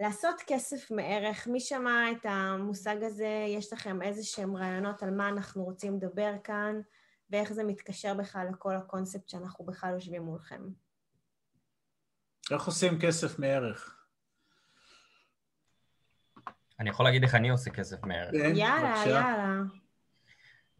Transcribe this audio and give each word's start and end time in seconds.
לעשות 0.00 0.34
כסף 0.46 0.90
מערך, 0.90 1.46
מי 1.46 1.60
שמע 1.60 2.10
את 2.12 2.26
המושג 2.28 2.96
הזה? 3.02 3.44
יש 3.48 3.72
לכם 3.72 4.02
איזה 4.02 4.22
שהם 4.24 4.56
רעיונות 4.56 5.02
על 5.02 5.10
מה 5.10 5.28
אנחנו 5.28 5.64
רוצים 5.64 5.96
לדבר 5.96 6.32
כאן, 6.44 6.80
ואיך 7.30 7.52
זה 7.52 7.64
מתקשר 7.64 8.14
בכלל 8.14 8.46
לכל 8.52 8.76
הקונספט 8.76 9.28
שאנחנו 9.28 9.64
בכלל 9.64 9.92
יושבים 9.94 10.22
מולכם? 10.22 10.62
איך 12.50 12.66
עושים 12.66 12.98
כסף 13.00 13.38
מערך? 13.38 13.96
אני 16.80 16.90
יכול 16.90 17.04
להגיד 17.04 17.22
איך 17.22 17.34
אני 17.34 17.48
עושה 17.48 17.70
כסף 17.70 18.04
מערך. 18.04 18.30
כן, 18.30 18.56
יאללה, 18.56 19.02
יאללה. 19.06 19.62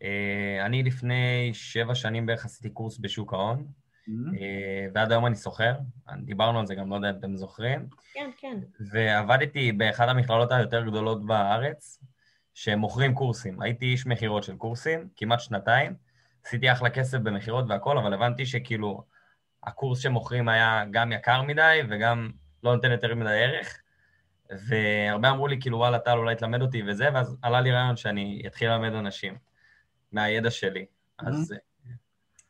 אה, 0.03 0.67
אני 0.67 0.83
לפני 0.83 1.51
שבע 1.55 1.95
שנים 1.95 2.27
בערך 2.27 2.45
עשיתי 2.45 2.71
קורס 2.71 2.99
בשוק 2.99 3.33
ההון, 3.33 3.67
mm-hmm. 4.09 4.91
ועד 4.95 5.13
היום 5.13 5.27
אני 5.27 5.37
סוחר, 5.37 5.75
דיברנו 6.17 6.61
על 6.61 6.67
זה 6.67 6.75
גם, 6.75 6.91
לא 6.91 6.95
יודע 6.95 7.11
אם 7.11 7.15
אתם 7.19 7.37
זוכרים. 7.37 7.87
כן, 8.13 8.31
כן. 8.39 8.59
ועבדתי 8.93 9.73
באחת 9.73 10.09
המכללות 10.09 10.53
היותר 10.53 10.87
גדולות 10.87 11.27
בארץ, 11.27 12.01
שמוכרים 12.55 13.15
קורסים. 13.15 13.63
הייתי 13.63 13.87
איש 13.87 14.07
מכירות 14.07 14.43
של 14.43 14.57
קורסים, 14.57 15.09
כמעט 15.17 15.41
שנתיים. 15.41 15.95
עשיתי 16.47 16.73
אחלה 16.73 16.91
כסף 16.91 17.19
במכירות 17.19 17.65
והכל, 17.69 17.99
אבל 17.99 18.15
הבנתי 18.15 18.47
שכאילו, 18.47 19.03
הקורס 19.65 19.99
שמוכרים 19.99 20.49
היה 20.49 20.85
גם 20.91 21.13
יקר 21.13 21.43
מדי 21.43 21.81
וגם 21.91 22.31
לא 22.63 22.75
נותן 22.75 22.91
יותר 22.91 23.15
מדי 23.15 23.43
ערך. 23.45 23.81
והרבה 24.69 25.31
אמרו 25.31 25.47
לי, 25.47 25.61
כאילו, 25.61 25.79
וואלה, 25.79 25.99
טל, 25.99 26.19
אולי 26.19 26.37
תלמד 26.37 26.63
אותי 26.63 26.83
וזה, 26.87 27.09
ואז 27.15 27.37
עלה 27.43 27.61
לי 27.61 27.73
רעיון 27.73 27.97
שאני 27.97 28.43
אתחיל 28.47 28.71
ללמד 28.71 28.95
אנשים 28.95 29.37
מהידע 30.13 30.51
שלי. 30.51 30.87
אז 31.19 31.55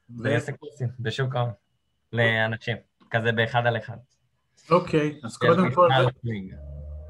זה 0.08 0.30
יעשה 0.30 0.52
קורסים 0.52 0.88
בשוק 1.00 1.36
ההון 1.36 1.50
לאנשים, 2.12 2.76
כזה 3.10 3.32
באחד 3.32 3.66
על 3.66 3.76
אחד. 3.76 3.96
אוקיי, 4.70 5.20
אז 5.24 5.36
קודם 5.36 5.72
כל... 5.72 5.88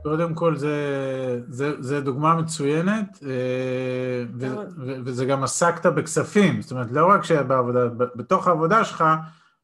קודם 0.02 0.34
כל 0.34 0.56
זה, 0.56 0.76
זה, 1.48 1.82
זה 1.82 2.00
דוגמה 2.00 2.34
מצוינת, 2.34 3.18
אה, 3.22 4.24
ו, 4.34 4.46
ו, 4.76 4.92
וזה 5.04 5.24
גם 5.24 5.44
עסקת 5.44 5.86
בכספים, 5.86 6.62
זאת 6.62 6.70
אומרת 6.70 6.86
לא 6.90 7.06
רק 7.06 7.24
שבעבודה, 7.24 7.88
בתוך 7.88 8.48
העבודה 8.48 8.84
שלך 8.84 9.04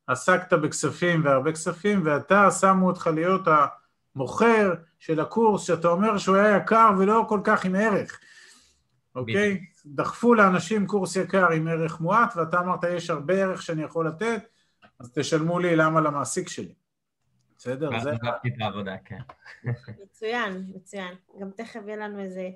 עסקת 0.07 0.53
בכספים 0.53 1.25
והרבה 1.25 1.53
כספים 1.53 2.01
ואתה 2.05 2.51
שמו 2.51 2.87
אותך 2.87 3.11
להיות 3.15 3.49
המוכר 4.17 4.75
של 4.99 5.21
הקורס 5.21 5.63
שאתה 5.63 5.89
אומר 5.89 6.19
שהוא 6.19 6.37
היה 6.37 6.57
יקר 6.57 6.91
ולא 6.99 7.25
כל 7.29 7.41
כך 7.45 7.65
עם 7.65 7.75
ערך, 7.75 8.21
אוקיי? 9.15 9.61
דחפו 9.87 10.35
לאנשים 10.35 10.87
קורס 10.87 11.17
יקר 11.17 11.53
עם 11.53 11.69
ערך 11.69 12.01
מועט 12.01 12.37
ואתה 12.37 12.61
אמרת 12.61 12.85
יש 12.85 13.11
הרבה 13.11 13.35
ערך 13.35 13.63
שאני 13.63 13.83
יכול 13.83 14.07
לתת 14.09 14.43
אז 15.01 15.13
תשלמו 15.15 15.59
לי 15.59 15.77
למה 15.77 16.01
למעסיק 16.01 16.49
שלי 16.49 16.75
בסדר? 17.63 17.91
זה... 18.01 18.11
אהבתי 18.11 18.49
את 18.49 18.55
העבודה, 18.61 18.95
כן. 19.05 19.19
מצוין, 20.05 20.73
מצוין. 20.75 21.15
גם 21.41 21.51
תכף 21.57 21.81
יהיה 21.87 21.97
לנו 21.97 22.21
איזה, 22.21 22.49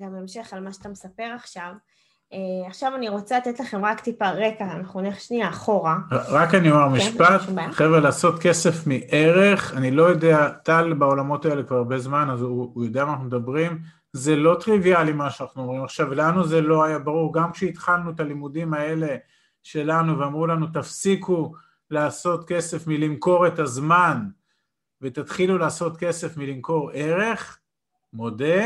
גם 0.00 0.14
המשך 0.14 0.52
על 0.52 0.60
מה 0.60 0.72
שאתה 0.72 0.88
מספר 0.88 1.32
עכשיו. 1.36 1.72
Uh, 2.30 2.36
עכשיו 2.66 2.92
אני 2.96 3.08
רוצה 3.08 3.38
לתת 3.38 3.60
לכם 3.60 3.84
רק 3.84 4.00
טיפה 4.00 4.30
רקע, 4.30 4.64
אנחנו 4.64 5.00
נלך 5.00 5.20
שנייה 5.20 5.48
אחורה. 5.48 5.96
רק 6.10 6.54
אני 6.54 6.70
אומר 6.70 6.88
כן, 6.88 6.96
משפט, 6.96 7.40
חבר'ה, 7.72 8.00
לעשות 8.00 8.42
כסף 8.42 8.86
מערך, 8.86 9.74
אני 9.76 9.90
לא 9.90 10.02
יודע, 10.02 10.50
טל 10.50 10.92
בעולמות 10.92 11.44
האלה 11.44 11.62
כבר 11.62 11.76
הרבה 11.76 11.98
זמן, 11.98 12.30
אז 12.30 12.40
הוא, 12.42 12.70
הוא 12.74 12.84
יודע 12.84 13.04
מה 13.04 13.12
אנחנו 13.12 13.26
מדברים, 13.26 13.78
זה 14.16 14.36
לא 14.36 14.56
טריוויאלי 14.60 15.12
מה 15.12 15.30
שאנחנו 15.30 15.62
אומרים 15.62 15.84
עכשיו, 15.84 16.14
לנו 16.14 16.44
זה 16.44 16.60
לא 16.60 16.84
היה 16.84 16.98
ברור, 16.98 17.34
גם 17.34 17.52
כשהתחלנו 17.52 18.10
את 18.10 18.20
הלימודים 18.20 18.74
האלה 18.74 19.16
שלנו 19.62 20.18
ואמרו 20.18 20.46
לנו 20.46 20.66
תפסיקו 20.66 21.54
לעשות 21.90 22.48
כסף 22.48 22.86
מלמכור 22.86 23.46
את 23.46 23.58
הזמן, 23.58 24.28
ותתחילו 25.00 25.58
לעשות 25.58 25.96
כסף 25.96 26.36
מלמכור 26.36 26.90
ערך, 26.94 27.60
מודה, 28.12 28.64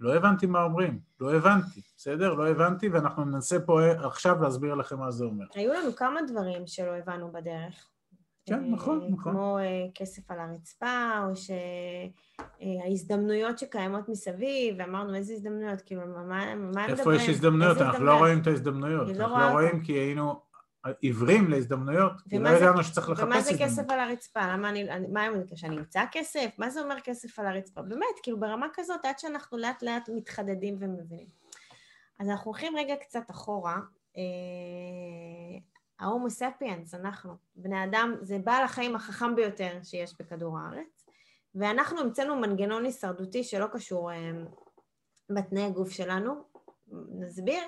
לא 0.00 0.14
הבנתי 0.14 0.46
מה 0.46 0.62
אומרים, 0.62 1.00
לא 1.20 1.34
הבנתי, 1.34 1.80
בסדר? 1.96 2.34
לא 2.34 2.48
הבנתי, 2.48 2.88
ואנחנו 2.88 3.24
ננסה 3.24 3.60
פה 3.60 3.80
עכשיו 4.04 4.42
להסביר 4.42 4.74
לכם 4.74 4.98
מה 4.98 5.10
זה 5.10 5.24
אומר. 5.24 5.46
היו 5.54 5.72
לנו 5.72 5.96
כמה 5.96 6.20
דברים 6.22 6.66
שלא 6.66 6.96
הבנו 6.96 7.32
בדרך. 7.32 7.89
כן, 8.50 8.64
אה, 8.64 8.70
נכון, 8.70 9.08
נכון. 9.10 9.32
כמו 9.32 9.58
אה, 9.58 9.86
כסף 9.94 10.30
על 10.30 10.38
הרצפה, 10.40 11.10
או 11.24 11.32
שההזדמנויות 12.60 13.58
שקיימות 13.58 14.08
מסביב, 14.08 14.74
ואמרנו 14.78 15.14
איזה 15.14 15.32
הזדמנויות, 15.32 15.80
כאילו, 15.80 16.02
מה, 16.26 16.42
הם 16.42 16.70
מדברים? 16.70 16.90
איפה 16.98 17.14
יש 17.14 17.28
הזדמנויות? 17.28 17.78
אנחנו 17.78 18.04
לא 18.04 18.18
רואים 18.18 18.40
את 18.40 18.46
ההזדמנויות. 18.46 19.08
לא 19.08 19.24
אנחנו 19.24 19.38
לא 19.38 19.50
רואים 19.50 19.82
כי 19.82 19.92
היינו 19.92 20.40
עיוורים 21.00 21.50
להזדמנויות, 21.50 22.12
כי 22.28 22.38
לא 22.38 22.48
ידענו 22.48 22.84
שצריך 22.84 23.08
לחפש 23.08 23.24
ומה 23.24 23.40
זה 23.40 23.52
כסף 23.58 23.90
על 23.90 24.00
הרצפה? 24.00 24.52
למה 24.52 24.70
אני, 24.70 24.88
מה 25.12 25.26
אני, 25.26 25.44
שאני 25.54 25.78
אמצא 25.78 26.04
כסף? 26.12 26.50
מה 26.58 26.70
זה 26.70 26.82
אומר 26.82 26.96
כסף 27.04 27.38
על 27.38 27.46
הרצפה? 27.46 27.82
באמת, 27.82 28.06
כאילו 28.22 28.40
ברמה 28.40 28.66
כזאת, 28.74 29.04
עד 29.04 29.18
שאנחנו 29.18 29.58
לאט 29.58 29.82
לאט 29.82 30.08
מתחדדים 30.14 30.76
ומבינים. 30.80 31.26
אז 32.18 32.28
אנחנו 32.28 32.50
הולכים 32.50 32.76
רגע 32.76 32.94
קצת 32.96 33.30
אחורה. 33.30 33.76
ההומו 36.00 36.30
ספיאנס, 36.30 36.94
אנחנו, 36.94 37.34
בני 37.56 37.84
אדם, 37.84 38.14
זה 38.20 38.38
בעל 38.44 38.64
החיים 38.64 38.96
החכם 38.96 39.36
ביותר 39.36 39.78
שיש 39.82 40.14
בכדור 40.18 40.58
הארץ, 40.58 41.06
ואנחנו 41.54 42.00
המצאנו 42.00 42.36
מנגנון 42.36 42.84
הישרדותי 42.84 43.44
שלא 43.44 43.66
קשור 43.66 44.12
אה, 44.12 44.30
בתנאי 45.30 45.70
גוף 45.70 45.90
שלנו. 45.90 46.34
נסביר. 46.92 47.62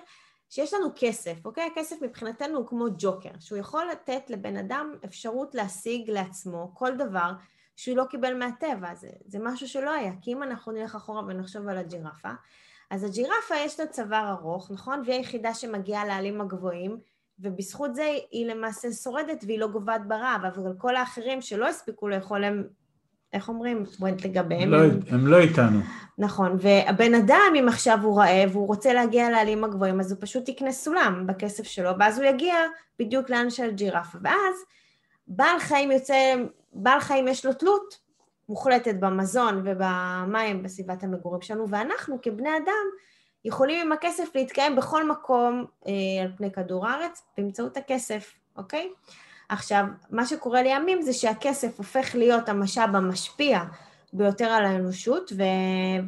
שיש 0.53 0.75
לנו 0.75 0.89
כסף, 0.97 1.47
אוקיי? 1.47 1.71
הכסף 1.73 1.97
מבחינתנו 2.03 2.59
הוא 2.59 2.67
כמו 2.67 2.87
ג'וקר, 2.99 3.31
שהוא 3.41 3.59
יכול 3.59 3.85
לתת 3.93 4.31
לבן 4.31 4.57
אדם 4.57 4.95
אפשרות 5.05 5.55
להשיג 5.55 6.11
לעצמו 6.11 6.71
כל 6.75 6.97
דבר 6.97 7.33
שהוא 7.77 7.97
לא 7.97 8.05
קיבל 8.05 8.35
מהטבע, 8.39 8.95
זה, 8.95 9.09
זה 9.27 9.39
משהו 9.39 9.69
שלא 9.69 9.91
היה, 9.91 10.13
כי 10.23 10.33
אם 10.33 10.43
אנחנו 10.43 10.73
נלך 10.73 10.95
אחורה 10.95 11.23
ונחשוב 11.27 11.69
על 11.69 11.79
הג'ירפה, 11.79 12.31
אז 12.91 13.05
הג'ירפה 13.05 13.55
יש 13.57 13.81
לה 13.81 13.87
צוואר 13.87 14.31
ארוך, 14.31 14.71
נכון? 14.71 15.03
והיא 15.07 15.17
היחידה 15.17 15.55
שמגיעה 15.55 16.05
לעלים 16.05 16.41
הגבוהים, 16.41 16.99
ובזכות 17.41 17.95
זה 17.95 18.17
היא 18.31 18.47
למעשה 18.47 18.93
שורדת 18.93 19.45
והיא 19.47 19.59
לא 19.59 19.67
גוועת 19.67 20.09
ברעב, 20.09 20.45
אבל 20.45 20.73
כל 20.79 20.97
האחרים 20.97 21.41
שלא 21.41 21.69
הספיקו 21.69 22.09
לאכול 22.09 22.45
הם 22.45 22.65
איך 23.33 23.49
אומרים? 23.49 23.85
לגביהם. 24.25 24.71
לא, 24.71 24.79
הם 25.11 25.27
לא 25.27 25.41
איתנו. 25.41 25.81
נכון, 26.19 26.57
והבן 26.61 27.15
אדם, 27.15 27.53
אם 27.61 27.69
עכשיו 27.69 27.99
הוא 28.03 28.21
רעב, 28.21 28.51
והוא 28.57 28.67
רוצה 28.67 28.93
להגיע 28.93 29.31
לעלים 29.31 29.65
הגבוהים, 29.65 30.01
אז 30.01 30.13
הוא 30.13 30.19
פשוט 30.21 30.49
יקנה 30.49 30.73
סולם 30.73 31.27
בכסף 31.27 31.65
שלו, 31.65 31.91
ואז 31.99 32.19
הוא 32.19 32.27
יגיע 32.27 32.55
בדיוק 32.99 33.31
לאן 33.31 33.51
של 33.51 33.71
ג'ירפה. 33.71 34.19
ואז 34.23 34.55
בעל 35.27 35.59
חיים 35.59 35.91
יוצא, 35.91 36.35
בעל 36.73 37.01
חיים 37.01 37.29
יש 37.29 37.47
לו 37.47 37.53
תלות 37.53 37.99
מוחלטת 38.49 38.95
במזון 39.01 39.63
ובמים 39.65 40.63
בסביבת 40.63 41.03
המגורים 41.03 41.41
שלנו, 41.41 41.69
ואנחנו 41.69 42.19
כבני 42.23 42.57
אדם 42.57 42.87
יכולים 43.45 43.87
עם 43.87 43.93
הכסף 43.93 44.29
להתקיים 44.35 44.77
בכל 44.77 45.09
מקום 45.09 45.65
אה, 45.87 45.93
על 46.23 46.33
פני 46.37 46.53
כדור 46.53 46.87
הארץ 46.87 47.23
באמצעות 47.39 47.77
הכסף, 47.77 48.35
אוקיי? 48.57 48.89
עכשיו, 49.49 49.85
מה 50.11 50.27
שקורה 50.27 50.63
לימים 50.63 51.03
זה 51.03 51.13
שהכסף 51.13 51.79
הופך 51.79 52.15
להיות 52.15 52.49
המשאב 52.49 52.97
המשפיע 52.97 53.63
ביותר 54.13 54.45
על 54.45 54.65
האנושות, 54.65 55.33
ו... 55.37 55.43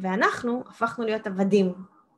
ואנחנו 0.01 0.63
הפכנו 0.69 1.05
להיות 1.05 1.27
עבדים 1.27 1.73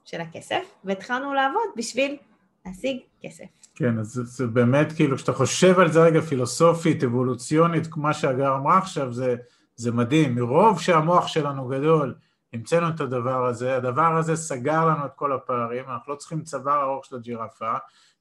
של 0.06 0.22
הכסף, 0.22 0.64
והתחלנו 0.84 1.34
לעבוד 1.34 1.68
בשביל 1.78 2.18
להשיג 2.66 2.98
כסף. 3.22 3.46
כן, 3.76 4.00
אז 4.00 4.08
זה, 4.08 4.24
זה 4.24 4.48
באמת 4.48 4.92
כאילו, 4.92 5.16
כשאתה 5.16 5.34
חושב 5.34 5.80
על 5.80 5.92
זה 5.92 6.04
רגע 6.04 6.22
פילוסופית, 6.22 7.04
אבולוציונית, 7.04 7.88
כמו 7.88 8.14
שהגר 8.14 8.56
אמרה 8.56 8.78
עכשיו, 8.78 9.14
זה, 9.14 9.36
זה 9.76 9.92
מדהים. 9.92 10.36
מרוב 10.36 10.82
שהמוח 10.82 11.28
שלנו 11.28 11.68
גדול, 11.68 12.16
המצאנו 12.54 12.90
את 12.90 13.00
הדבר 13.00 13.46
הזה, 13.46 13.78
הדבר 13.78 14.18
הזה 14.18 14.36
סגר 14.36 14.86
לנו 14.86 15.06
את 15.06 15.12
כל 15.16 15.34
הפערים, 15.34 15.86
אנחנו 15.90 16.14
לא 16.14 16.18
צריכים 16.18 16.44
צוואר 16.44 16.82
ארוך 16.82 17.06
של 17.06 17.16
הג'ירפה, 17.16 17.74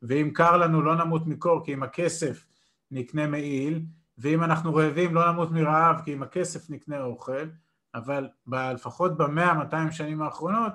ואם 0.03 0.31
קר 0.35 0.57
לנו 0.57 0.83
לא 0.83 0.95
נמות 0.95 1.27
מקור, 1.27 1.65
כי 1.65 1.73
עם 1.73 1.83
הכסף 1.83 2.47
נקנה 2.91 3.27
מעיל, 3.27 3.83
ואם 4.19 4.45
אנחנו 4.45 4.75
רעבים 4.75 5.15
לא 5.15 5.33
נמות 5.33 5.51
מרעב 5.51 6.01
כי 6.05 6.13
עם 6.13 6.23
הכסף 6.23 6.71
נקנה 6.71 7.03
אוכל, 7.03 7.49
אבל 7.95 8.29
ב, 8.47 8.55
לפחות 8.55 9.17
במאה, 9.17 9.55
200 9.55 9.91
שנים 9.91 10.23
האחרונות, 10.23 10.73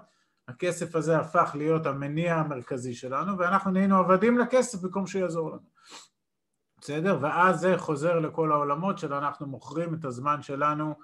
הכסף 0.47 0.95
הזה 0.95 1.17
הפך 1.17 1.51
להיות 1.55 1.85
המניע 1.85 2.35
המרכזי 2.35 2.93
שלנו, 2.93 3.37
ואנחנו 3.37 3.71
נהיינו 3.71 3.97
עבדים 3.97 4.37
לכסף 4.37 4.81
במקום 4.81 5.07
שיעזור 5.07 5.49
לנו. 5.49 5.71
בסדר? 6.81 7.17
ואז 7.21 7.59
זה 7.59 7.77
חוזר 7.77 8.19
לכל 8.19 8.51
העולמות 8.51 8.97
של 8.97 9.13
אנחנו 9.13 9.47
מוכרים 9.47 9.93
את 9.93 10.05
הזמן 10.05 10.41
שלנו 10.41 10.95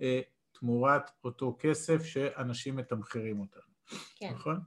אה, 0.00 0.20
תמורת 0.60 1.10
אותו 1.24 1.56
כסף 1.58 2.04
שאנשים 2.04 2.76
מתמחרים 2.76 3.40
אותנו. 3.40 3.62
כן. 4.16 4.32
נכון? 4.34 4.60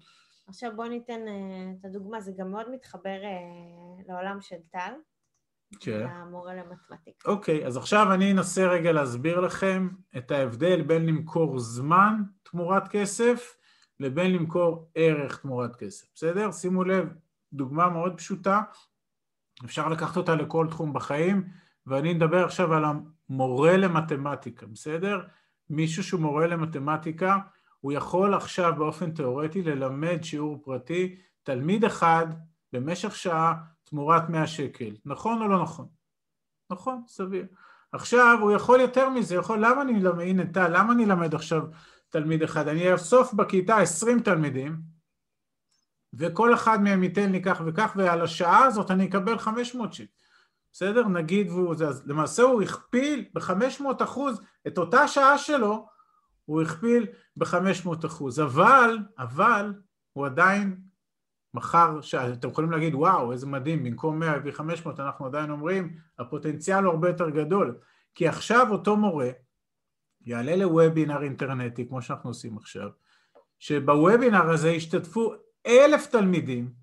עכשיו 0.48 0.72
בואו 0.76 0.90
ניתן 0.90 1.28
אה, 1.28 1.72
את 1.80 1.86
הדוגמה, 1.86 2.22
זה 2.22 2.32
גם 2.38 2.52
מאוד 2.52 2.72
מתחבר 2.72 3.20
אה, 3.24 4.04
לעולם 4.08 4.38
של 4.42 4.56
טל. 4.72 4.94
כן. 5.80 6.08
המורה 6.08 6.54
למתמטיקה. 6.56 7.32
אוקיי, 7.32 7.68
אז 7.68 7.78
עכשיו 7.78 8.14
אני 8.14 8.32
אנסה 8.32 8.68
רגע 8.68 8.92
להסביר 8.92 9.40
לכם 9.40 9.90
את 10.18 10.32
ההבדל 10.32 10.82
בין 10.82 11.06
למכור 11.06 11.60
זמן 11.60 12.22
תמורת 12.44 12.88
כסף 12.88 13.56
לבין 14.00 14.34
למכור 14.34 14.92
ערך 14.96 15.42
תמורת 15.42 15.76
כסף, 15.76 16.08
בסדר? 16.16 16.52
שימו 16.52 16.84
לב, 16.84 17.10
דוגמה 17.54 17.90
מאוד 17.90 18.18
פשוטה, 18.18 18.62
אפשר 19.66 19.90
לקחת 19.90 20.18
אותה 20.18 20.36
לכל 20.36 20.68
תחום 20.70 20.94
בחיים, 20.94 21.50
ואני 21.86 22.18
אדבר 22.18 22.46
עכשיו 22.46 22.74
על 22.74 22.84
המורה 22.86 23.78
למתמטיקה, 23.78 24.66
בסדר? 24.66 25.22
מישהו 25.70 26.04
שהוא 26.04 26.22
מורה 26.22 26.48
למתמטיקה, 26.48 27.38
הוא 27.80 27.92
יכול 27.92 28.34
עכשיו 28.34 28.74
באופן 28.78 29.12
תיאורטי 29.12 29.62
ללמד 29.62 30.24
שיעור 30.24 30.62
פרטי, 30.64 31.16
תלמיד 31.44 31.86
אחד 31.86 32.26
במשך 32.74 33.16
שעה 33.16 33.54
תמורת 33.84 34.30
100 34.30 34.48
שקל. 34.48 34.96
נכון 35.06 35.42
או 35.42 35.48
לא 35.48 35.62
נכון? 35.64 35.88
נכון, 36.72 37.02
סביר. 37.08 37.46
עכשיו 37.92 38.38
הוא 38.42 38.52
יכול 38.52 38.80
יותר 38.80 39.10
מזה, 39.10 39.36
יכול, 39.36 39.66
למה 39.66 39.82
אני 39.82 40.00
אלמד, 40.00 40.22
הנה 40.22 40.46
טל, 40.46 40.78
למה 40.78 40.94
אני 40.94 41.06
אלמד 41.06 41.36
עכשיו 41.36 41.64
תלמיד 42.10 42.44
אחד? 42.44 42.68
אני 42.68 42.94
אאסוף 42.94 43.34
בכיתה 43.34 43.78
20 43.78 44.20
תלמידים, 44.20 44.78
וכל 46.14 46.54
אחד 46.54 46.82
מהם 46.82 47.04
ייתן 47.04 47.32
לי 47.32 47.42
כך 47.44 47.62
וכך, 47.66 47.94
ועל 47.96 48.22
השעה 48.22 48.66
הזאת 48.66 48.92
אני 48.92 49.06
אקבל 49.10 49.38
500 49.38 49.94
שקל. 49.94 50.06
בסדר? 50.74 51.08
נגיד, 51.08 51.50
והוא, 51.50 51.74
אז 51.74 52.08
למעשה 52.08 52.44
הוא 52.44 52.62
הכפיל 52.62 53.26
ב-500 53.34 54.04
אחוז 54.04 54.42
את 54.68 54.78
אותה 54.78 55.08
שעה 55.08 55.38
שלו, 55.38 55.88
הוא 56.46 56.62
הכפיל 56.62 57.06
ב-500 57.38 58.06
אחוז. 58.06 58.40
אבל, 58.40 58.98
אבל, 59.18 59.74
הוא 60.14 60.26
עדיין 60.26 60.78
מחר, 61.54 62.00
אתם 62.34 62.50
יכולים 62.50 62.72
להגיד, 62.72 62.96
וואו, 62.96 63.32
איזה 63.32 63.48
מדהים, 63.48 63.84
במקום 63.84 64.20
100 64.20 64.32
הביא 64.32 64.52
500, 64.52 65.00
אנחנו 65.00 65.26
עדיין 65.26 65.52
אומרים, 65.52 65.98
הפוטנציאל 66.20 66.84
הוא 66.84 66.94
הרבה 66.94 67.10
יותר 67.10 67.30
גדול. 67.30 67.78
כי 68.16 68.28
עכשיו 68.28 68.68
אותו 68.72 68.98
מורה 68.98 69.30
יעלה 70.26 70.56
לוובינר 70.56 71.24
אינטרנטי, 71.24 71.88
כמו 71.88 72.02
שאנחנו 72.02 72.30
עושים 72.30 72.58
עכשיו, 72.58 72.90
שבוובינר 73.60 74.50
הזה 74.50 74.70
ישתתפו 74.70 75.34
אלף 75.68 76.08
תלמידים, 76.08 76.74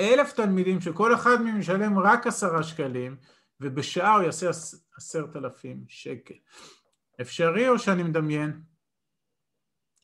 אלף 0.00 0.32
תלמידים 0.32 0.80
שכל 0.80 1.14
אחד 1.14 1.42
מהם 1.42 1.60
ישלם 1.60 1.98
רק 1.98 2.26
עשרה 2.26 2.62
שקלים, 2.62 3.16
ובשעה 3.60 4.14
הוא 4.14 4.22
יעשה 4.22 4.50
עשרת 4.96 5.36
אלפים 5.36 5.84
שקל. 5.88 6.34
אפשרי 7.20 7.68
או 7.68 7.78
שאני 7.78 8.02
מדמיין? 8.02 8.60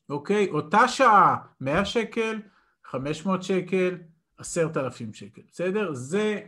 אוקיי, 0.09 0.49
אותה 0.49 0.87
שעה, 0.87 1.37
מאה 1.61 1.85
שקל, 1.85 2.39
חמש 2.85 3.25
מאות 3.25 3.43
שקל, 3.43 3.97
עשרת 4.37 4.77
אלפים 4.77 5.13
שקל, 5.13 5.41
בסדר? 5.51 5.93
זה, 5.93 6.41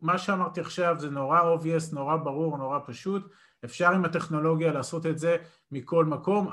מה 0.00 0.18
שאמרתי 0.18 0.60
עכשיו 0.60 0.96
זה 0.98 1.10
נורא 1.10 1.40
obvious, 1.40 1.94
נורא 1.94 2.16
ברור, 2.16 2.58
נורא 2.58 2.78
פשוט, 2.86 3.32
אפשר 3.64 3.92
עם 3.92 4.04
הטכנולוגיה 4.04 4.72
לעשות 4.72 5.06
את 5.06 5.18
זה 5.18 5.36
מכל 5.70 6.04
מקום. 6.04 6.48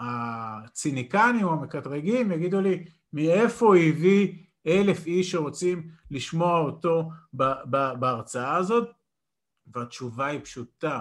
הציניקנים 0.00 1.44
או 1.44 1.52
המקטרגים 1.52 2.32
יגידו 2.32 2.60
לי, 2.60 2.84
מאיפה 3.12 3.76
הביא 3.76 4.34
אלף 4.66 5.06
איש 5.06 5.30
שרוצים 5.30 5.88
לשמוע 6.10 6.60
אותו 6.60 7.10
בהרצאה 7.98 8.56
הזאת? 8.56 8.88
והתשובה 9.66 10.26
היא 10.26 10.40
פשוטה, 10.40 11.00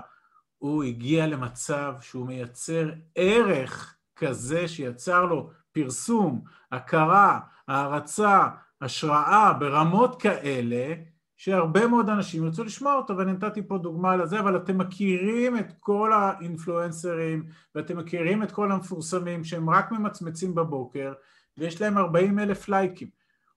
הוא 0.57 0.83
הגיע 0.83 1.27
למצב 1.27 1.93
שהוא 2.01 2.27
מייצר 2.27 2.89
ערך 3.15 3.95
כזה 4.15 4.67
שיצר 4.67 5.25
לו 5.25 5.49
פרסום, 5.71 6.41
הכרה, 6.71 7.39
הערצה, 7.67 8.47
השראה 8.81 9.53
ברמות 9.53 10.21
כאלה, 10.21 10.93
שהרבה 11.37 11.87
מאוד 11.87 12.09
אנשים 12.09 12.43
ירצו 12.43 12.63
לשמוע 12.63 12.93
אותו, 12.93 13.17
ואני 13.17 13.31
נתתי 13.33 13.67
פה 13.67 13.77
דוגמה 13.77 14.15
לזה, 14.15 14.39
אבל 14.39 14.57
אתם 14.57 14.77
מכירים 14.77 15.57
את 15.57 15.73
כל 15.79 16.13
האינפלואנסרים, 16.13 17.45
ואתם 17.75 17.97
מכירים 17.97 18.43
את 18.43 18.51
כל 18.51 18.71
המפורסמים 18.71 19.43
שהם 19.43 19.69
רק 19.69 19.91
ממצמצים 19.91 20.55
בבוקר, 20.55 21.13
ויש 21.57 21.81
להם 21.81 21.97
40 21.97 22.39
אלף 22.39 22.69
לייקים, 22.69 23.07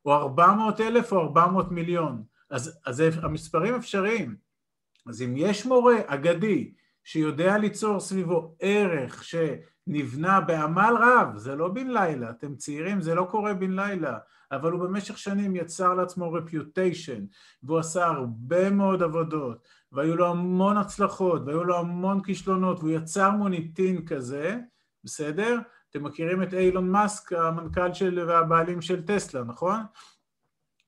או 0.05 0.14
400 0.14 0.81
אלף 0.81 1.12
או 1.12 1.20
400 1.20 1.70
מיליון, 1.70 2.23
אז, 2.50 2.81
אז 2.87 3.02
המספרים 3.23 3.75
אפשריים. 3.75 4.37
אז 5.06 5.23
אם 5.23 5.35
יש 5.37 5.67
מורה 5.67 5.97
אגדי 6.06 6.73
שיודע 7.05 7.58
ליצור 7.58 8.00
סביבו 8.00 8.55
ערך 8.61 9.25
שנבנה 9.25 10.41
בעמל 10.41 10.94
רב, 11.00 11.37
זה 11.37 11.56
לא 11.56 11.69
בן 11.69 11.87
לילה, 11.87 12.31
אתם 12.31 12.56
צעירים, 12.56 13.00
זה 13.00 13.14
לא 13.14 13.26
קורה 13.31 13.55
בן 13.55 13.81
לילה, 13.81 14.19
אבל 14.52 14.73
הוא 14.73 14.81
במשך 14.81 15.19
שנים 15.19 15.56
יצר 15.56 15.94
לעצמו 15.94 16.32
רפיוטיישן, 16.32 17.25
והוא 17.62 17.79
עשה 17.79 18.06
הרבה 18.06 18.70
מאוד 18.70 19.02
עבודות, 19.02 19.69
והיו 19.93 20.17
לו 20.17 20.26
המון 20.26 20.76
הצלחות, 20.76 21.43
והיו 21.47 21.64
לו 21.64 21.79
המון 21.79 22.23
כישלונות, 22.23 22.79
והוא 22.79 22.91
יצר 22.91 23.31
מוניטין 23.31 24.06
כזה, 24.06 24.58
בסדר? 25.05 25.58
אתם 25.90 26.04
מכירים 26.04 26.42
את 26.42 26.54
אילון 26.54 26.90
מאסק, 26.90 27.32
המנכ"ל 27.32 27.94
של 27.94 28.25
והבעלים 28.28 28.82
של 28.82 29.06
טסלה, 29.06 29.44
נכון? 29.44 29.81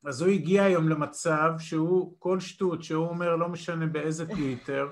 אז 0.04 0.22
הוא 0.22 0.30
הגיע 0.30 0.64
היום 0.64 0.88
למצב 0.88 1.52
שהוא, 1.58 2.14
כל 2.18 2.40
שטות 2.40 2.82
שהוא 2.82 3.08
אומר, 3.08 3.36
לא 3.36 3.48
משנה 3.48 3.86
באיזה 3.86 4.26
טוויטר, 4.26 4.88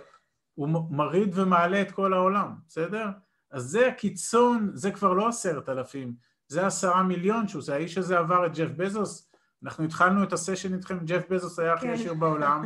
הוא 0.54 0.68
מרעיד 0.90 1.38
ומעלה 1.38 1.82
את 1.82 1.90
כל 1.90 2.12
העולם, 2.14 2.54
בסדר? 2.68 3.08
אז 3.50 3.62
זה 3.62 3.86
הקיצון, 3.86 4.70
זה 4.74 4.90
כבר 4.90 5.12
לא 5.12 5.28
עשרת 5.28 5.68
אלפים, 5.68 6.14
זה 6.48 6.66
עשרה 6.66 7.02
מיליון 7.02 7.48
שהוא, 7.48 7.62
זה 7.62 7.74
האיש 7.74 7.98
הזה 7.98 8.18
עבר 8.18 8.46
את 8.46 8.56
ג'ף 8.56 8.70
בזוס, 8.76 9.30
אנחנו 9.64 9.84
התחלנו 9.84 10.22
את 10.22 10.32
הסשן 10.32 10.74
איתכם, 10.74 10.98
ג'ף 11.04 11.22
בזוס 11.30 11.58
היה 11.58 11.74
הכי 11.74 11.88
עשיר 11.88 12.12
כן. 12.12 12.20
בעולם, 12.20 12.64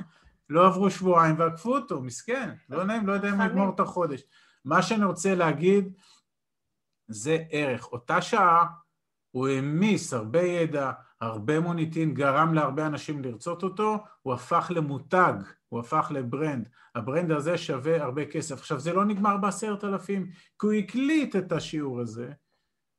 לא 0.51 0.67
עברו 0.67 0.91
שבועיים 0.91 1.39
ועקפו 1.39 1.75
אותו, 1.75 2.03
מסכן, 2.03 2.51
לא 2.71 2.85
נעים, 2.85 3.07
לא 3.07 3.13
יודע 3.13 3.29
אם 3.29 3.35
הוא 3.35 3.45
יגמור 3.45 3.75
את 3.75 3.81
החודש. 3.81 4.23
מה 4.65 4.83
שאני 4.83 5.05
רוצה 5.05 5.35
להגיד, 5.35 5.93
זה 7.15 7.39
ערך. 7.51 7.93
אותה 7.93 8.23
שעה 8.23 8.67
הוא 9.31 9.49
העמיס 9.49 10.13
הרבה 10.13 10.43
ידע, 10.43 10.93
הרבה 11.21 11.61
מוניטין, 11.61 12.15
גרם 12.15 12.55
להרבה 12.55 12.87
אנשים 12.87 13.23
לרצות 13.23 13.63
אותו, 13.63 14.05
הוא 14.23 14.35
הפך 14.35 14.71
למותג, 14.75 15.35
הוא 15.69 15.81
הפך 15.81 16.11
ל 16.15 16.22
brand. 16.22 16.69
ה 16.95 17.01
brand 17.01 17.33
הזה 17.33 17.59
שווה 17.59 18.03
הרבה 18.03 18.25
כסף. 18.25 18.59
עכשיו, 18.59 18.81
זה 18.81 18.93
לא 18.93 19.05
נגמר 19.05 19.37
בעשרת 19.37 19.85
אלפים, 19.85 20.27
כי 20.61 20.67
הוא 20.67 20.73
הקליט 20.73 21.37
את 21.37 21.53
השיעור 21.53 22.01
הזה, 22.01 22.31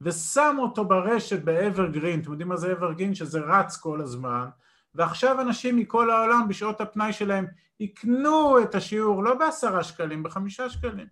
ושם 0.01 0.55
אותו 0.59 0.85
ברשת 0.85 1.43
ב 1.43 1.50
evergreen, 1.50 2.19
אתם 2.19 2.31
יודעים 2.31 2.49
מה 2.49 2.57
זה 2.57 2.71
evergreen? 2.71 3.15
שזה 3.15 3.39
רץ 3.39 3.77
כל 3.77 4.01
הזמן, 4.01 4.47
ועכשיו 4.95 5.41
אנשים 5.41 5.77
מכל 5.77 6.09
העולם 6.09 6.47
בשעות 6.47 6.81
הפנאי 6.81 7.13
שלהם 7.13 7.45
יקנו 7.79 8.61
את 8.63 8.75
השיעור 8.75 9.23
לא 9.23 9.33
בעשרה 9.33 9.83
שקלים, 9.83 10.23
בחמישה 10.23 10.69
שקלים. 10.69 11.07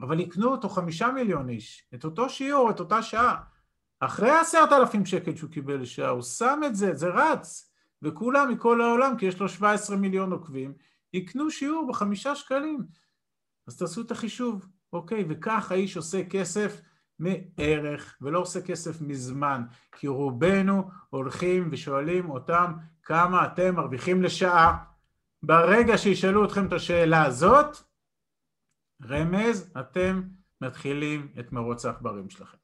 אבל 0.00 0.20
יקנו 0.20 0.50
אותו 0.50 0.68
חמישה 0.68 1.08
מיליון 1.10 1.48
איש, 1.48 1.88
את 1.94 2.04
אותו 2.04 2.28
שיעור, 2.28 2.70
את 2.70 2.80
אותה 2.80 3.02
שעה. 3.02 3.36
אחרי 4.00 4.30
עשרת 4.30 4.72
אלפים 4.72 5.06
שקל 5.06 5.36
שהוא 5.36 5.50
קיבל 5.50 5.80
לשעה, 5.80 6.08
הוא 6.08 6.22
שם 6.22 6.60
את 6.66 6.76
זה, 6.76 6.94
זה 6.94 7.08
רץ, 7.08 7.70
וכולם 8.02 8.52
מכל 8.52 8.80
העולם, 8.80 9.16
כי 9.18 9.26
יש 9.26 9.40
לו 9.40 9.48
17 9.48 9.96
מיליון 9.96 10.32
עוקבים, 10.32 10.74
יקנו 11.12 11.50
שיעור 11.50 11.86
בחמישה 11.88 12.34
שקלים. 12.34 12.78
אז 13.66 13.76
תעשו 13.76 14.00
את 14.00 14.10
החישוב, 14.10 14.66
אוקיי? 14.92 15.24
וכך 15.28 15.72
האיש 15.72 15.96
עושה 15.96 16.24
כסף 16.24 16.80
מערך, 17.18 18.16
ולא 18.20 18.38
עושה 18.38 18.60
כסף 18.60 19.00
מזמן, 19.00 19.62
כי 19.92 20.08
רובנו 20.08 20.90
הולכים 21.10 21.68
ושואלים 21.72 22.30
אותם 22.30 22.72
כמה 23.02 23.46
אתם 23.46 23.74
מרוויחים 23.74 24.22
לשעה. 24.22 24.84
ברגע 25.42 25.98
שישאלו 25.98 26.44
אתכם 26.44 26.66
את 26.66 26.72
השאלה 26.72 27.24
הזאת, 27.24 27.76
רמז, 29.08 29.72
אתם 29.80 30.22
מתחילים 30.60 31.32
את 31.38 31.52
מרוץ 31.52 31.84
העכברים 31.84 32.30
שלכם. 32.30 32.56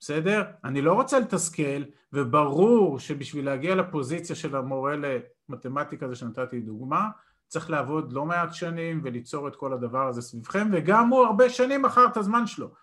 בסדר? 0.00 0.42
אני 0.64 0.82
לא 0.82 0.92
רוצה 0.92 1.20
לתסכל, 1.20 1.82
וברור 2.12 2.98
שבשביל 2.98 3.44
להגיע 3.44 3.74
לפוזיציה 3.74 4.36
של 4.36 4.56
המורה 4.56 4.94
למתמטיקה 4.96 6.08
זה 6.08 6.14
שנתתי 6.14 6.60
דוגמה, 6.60 7.08
צריך 7.48 7.70
לעבוד 7.70 8.12
לא 8.12 8.24
מעט 8.24 8.54
שנים 8.54 9.00
וליצור 9.04 9.48
את 9.48 9.56
כל 9.56 9.72
הדבר 9.72 10.08
הזה 10.08 10.22
סביבכם, 10.22 10.68
וגם 10.72 11.08
הוא 11.08 11.26
הרבה 11.26 11.50
שנים 11.50 11.82
מכר 11.82 12.06
את 12.06 12.16
הזמן 12.16 12.46
שלו. 12.46 12.74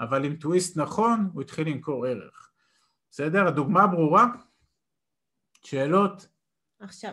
אבל 0.00 0.24
עם 0.24 0.36
טוויסט 0.36 0.76
נכון, 0.76 1.30
הוא 1.32 1.42
התחיל 1.42 1.68
למכור 1.68 2.06
ערך. 2.06 2.50
בסדר? 3.10 3.46
הדוגמה 3.46 3.86
ברורה? 3.86 4.26
שאלות? 5.62 6.28
עכשיו, 6.80 7.12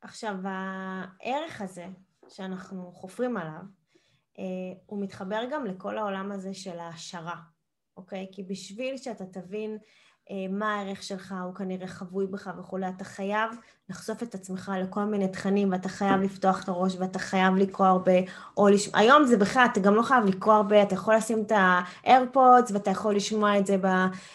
עכשיו 0.00 0.34
הערך 0.44 1.60
הזה 1.60 1.86
שאנחנו 2.28 2.92
חופרים 2.92 3.36
עליו, 3.36 3.62
הוא 4.86 5.02
מתחבר 5.02 5.42
גם 5.50 5.66
לכל 5.66 5.98
העולם 5.98 6.32
הזה 6.32 6.54
של 6.54 6.78
ההשערה, 6.78 7.36
אוקיי? 7.96 8.26
כי 8.32 8.42
בשביל 8.42 8.96
שאתה 8.96 9.26
תבין 9.26 9.70
אה, 9.70 9.78
מה 10.50 10.74
הערך 10.74 11.02
שלך, 11.02 11.34
הוא 11.44 11.54
כנראה 11.54 11.86
חבוי 11.86 12.26
בך 12.26 12.50
וכולי, 12.58 12.88
אתה 12.88 13.04
חייב 13.04 13.50
לחשוף 13.90 14.22
את 14.22 14.34
עצמך 14.34 14.72
לכל 14.82 15.04
מיני 15.04 15.28
תכנים, 15.28 15.72
ואתה 15.72 15.88
חייב 15.88 16.20
לפתוח 16.20 16.64
את 16.64 16.68
הראש, 16.68 16.96
ואתה 16.98 17.18
חייב 17.18 17.56
לקרוא 17.56 17.86
הרבה, 17.86 18.12
או 18.56 18.68
לשמוע, 18.68 18.98
היום 18.98 19.24
זה 19.24 19.36
בכלל, 19.36 19.66
אתה 19.72 19.80
גם 19.80 19.94
לא 19.94 20.02
חייב 20.02 20.24
לקרוא 20.24 20.54
הרבה, 20.54 20.82
אתה 20.82 20.94
יכול 20.94 21.14
לשים 21.14 21.42
את 21.46 21.52
ה 22.04 22.11
AirPods, 22.11 22.70
ואתה 22.70 22.90
יכול 22.90 23.14
לשמוע 23.16 23.58
את 23.58 23.66
זה, 23.66 23.76
ב, 23.80 23.86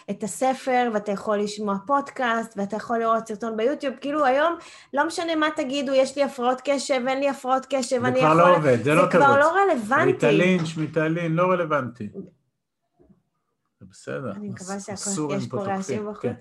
את 0.09 0.23
הספר, 0.23 0.89
ואתה 0.93 1.11
יכול 1.11 1.37
לשמוע 1.37 1.75
פודקאסט, 1.85 2.53
ואתה 2.57 2.75
יכול 2.75 2.97
לראות 2.97 3.27
סרטון 3.27 3.57
ביוטיוב, 3.57 3.95
כאילו 4.01 4.25
היום, 4.25 4.55
לא 4.93 5.07
משנה 5.07 5.35
מה 5.35 5.47
תגידו, 5.55 5.93
יש 5.93 6.15
לי 6.15 6.23
הפרעות 6.23 6.61
קשב, 6.63 7.01
אין 7.07 7.19
לי 7.19 7.29
הפרעות 7.29 7.65
קשב, 7.69 8.05
אני 8.05 8.19
יכול... 8.19 8.29
זה 8.29 8.41
כבר 8.41 8.51
לא 8.51 8.57
עובד, 8.57 8.83
זה 8.83 8.93
לא 8.93 9.05
תירוץ. 9.05 9.11
זה 9.11 9.17
כבר 9.17 9.39
לא 9.39 9.51
רלוונטי. 9.51 10.05
מיטלין, 10.05 10.65
שמיטלין, 10.65 11.35
לא 11.35 11.43
רלוונטי. 11.43 12.09
בסדר. 13.91 14.31
אני 14.31 14.49
מקווה 14.49 14.79
שהכל, 14.79 15.35
יש 15.37 15.47
פה 15.47 15.63
רעשים 15.63 16.05
בחוץ. 16.05 16.21
כן. 16.21 16.33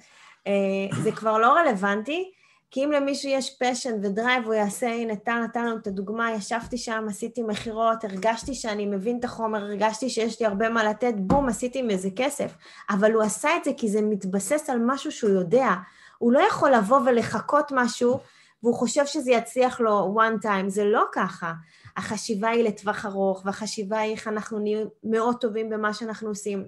אה, 0.46 1.02
זה 1.02 1.12
כבר 1.12 1.38
לא 1.38 1.52
רלוונטי, 1.52 2.32
כי 2.70 2.84
אם 2.84 2.92
למישהו 2.92 3.30
יש 3.30 3.56
passion 3.60 3.94
ו 4.02 4.08
drive, 4.08 4.44
הוא 4.44 4.54
יעשה, 4.54 4.86
הנה, 4.86 5.16
טל 5.16 5.40
נתן 5.44 5.66
לנו 5.66 5.76
את 5.76 5.86
הדוגמה, 5.86 6.32
ישבתי 6.32 6.78
שם, 6.78 7.04
עשיתי 7.08 7.42
מכירות, 7.42 8.04
הרגשתי 8.04 8.54
שאני 8.54 8.86
מבין 8.86 9.18
את 9.18 9.24
החומר, 9.24 9.58
הרגשתי 9.58 10.10
שיש 10.10 10.40
לי 10.40 10.46
הרבה 10.46 10.68
מה 10.68 10.84
לתת, 10.84 11.14
בום, 11.16 11.48
עשיתי 11.48 11.82
מזה 11.82 12.08
כסף. 12.16 12.54
אבל 12.90 13.12
הוא 13.12 13.22
עשה 13.22 13.56
את 13.56 13.64
זה 13.64 13.70
כי 13.76 13.88
זה 13.88 14.02
מתבסס 14.02 14.70
על 14.70 14.78
משהו 14.86 15.12
שהוא 15.12 15.30
יודע. 15.30 15.74
הוא 16.18 16.32
לא 16.32 16.40
יכול 16.40 16.70
לבוא 16.70 17.00
ולחכות 17.06 17.72
משהו, 17.74 18.18
והוא 18.62 18.74
חושב 18.74 19.06
שזה 19.06 19.30
יצליח 19.30 19.80
לו 19.80 20.16
one 20.18 20.44
time, 20.44 20.68
זה 20.68 20.84
לא 20.84 21.04
ככה. 21.12 21.52
החשיבה 21.96 22.48
היא 22.48 22.64
לטווח 22.64 23.06
ארוך, 23.06 23.42
והחשיבה 23.44 23.98
היא 23.98 24.12
איך 24.12 24.28
אנחנו 24.28 24.58
נהיים 24.58 24.86
מאוד 25.04 25.36
טובים 25.40 25.70
במה 25.70 25.94
שאנחנו 25.94 26.28
עושים. 26.28 26.64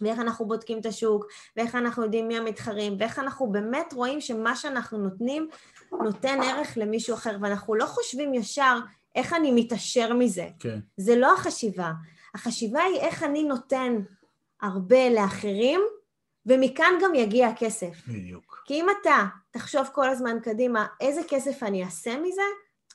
ואיך 0.00 0.18
אנחנו 0.18 0.46
בודקים 0.46 0.78
את 0.78 0.86
השוק, 0.86 1.26
ואיך 1.56 1.74
אנחנו 1.74 2.02
יודעים 2.02 2.28
מי 2.28 2.36
המתחרים, 2.36 2.96
ואיך 2.98 3.18
אנחנו 3.18 3.52
באמת 3.52 3.92
רואים 3.92 4.20
שמה 4.20 4.56
שאנחנו 4.56 4.98
נותנים 4.98 5.48
נותן 5.92 6.38
ערך 6.42 6.72
למישהו 6.76 7.14
אחר, 7.14 7.36
ואנחנו 7.40 7.74
לא 7.74 7.86
חושבים 7.86 8.34
ישר 8.34 8.78
איך 9.14 9.32
אני 9.32 9.52
מתעשר 9.52 10.12
מזה. 10.12 10.48
כן. 10.58 10.78
זה 10.96 11.16
לא 11.16 11.34
החשיבה. 11.34 11.92
החשיבה 12.34 12.80
היא 12.82 13.00
איך 13.00 13.22
אני 13.22 13.44
נותן 13.44 13.96
הרבה 14.62 15.10
לאחרים, 15.10 15.80
ומכאן 16.46 16.92
גם 17.02 17.14
יגיע 17.14 17.48
הכסף. 17.48 18.06
בדיוק. 18.08 18.62
כי 18.66 18.74
אם 18.74 18.86
אתה 19.00 19.24
תחשוב 19.50 19.86
כל 19.92 20.08
הזמן 20.08 20.40
קדימה 20.42 20.86
איזה 21.00 21.20
כסף 21.28 21.62
אני 21.62 21.84
אעשה 21.84 22.16
מזה, 22.16 22.42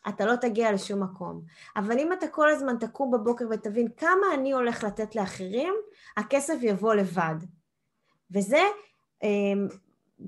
אתה 0.07 0.25
לא 0.25 0.35
תגיע 0.35 0.71
לשום 0.71 1.03
מקום. 1.03 1.41
אבל 1.75 1.99
אם 1.99 2.13
אתה 2.13 2.27
כל 2.27 2.49
הזמן 2.49 2.77
תקום 2.79 3.11
בבוקר 3.11 3.45
ותבין 3.51 3.87
כמה 3.97 4.33
אני 4.33 4.51
הולך 4.51 4.83
לתת 4.83 5.15
לאחרים, 5.15 5.73
הכסף 6.17 6.57
יבוא 6.61 6.93
לבד. 6.93 7.35
וזה, 8.31 8.61
אמ, 9.23 9.67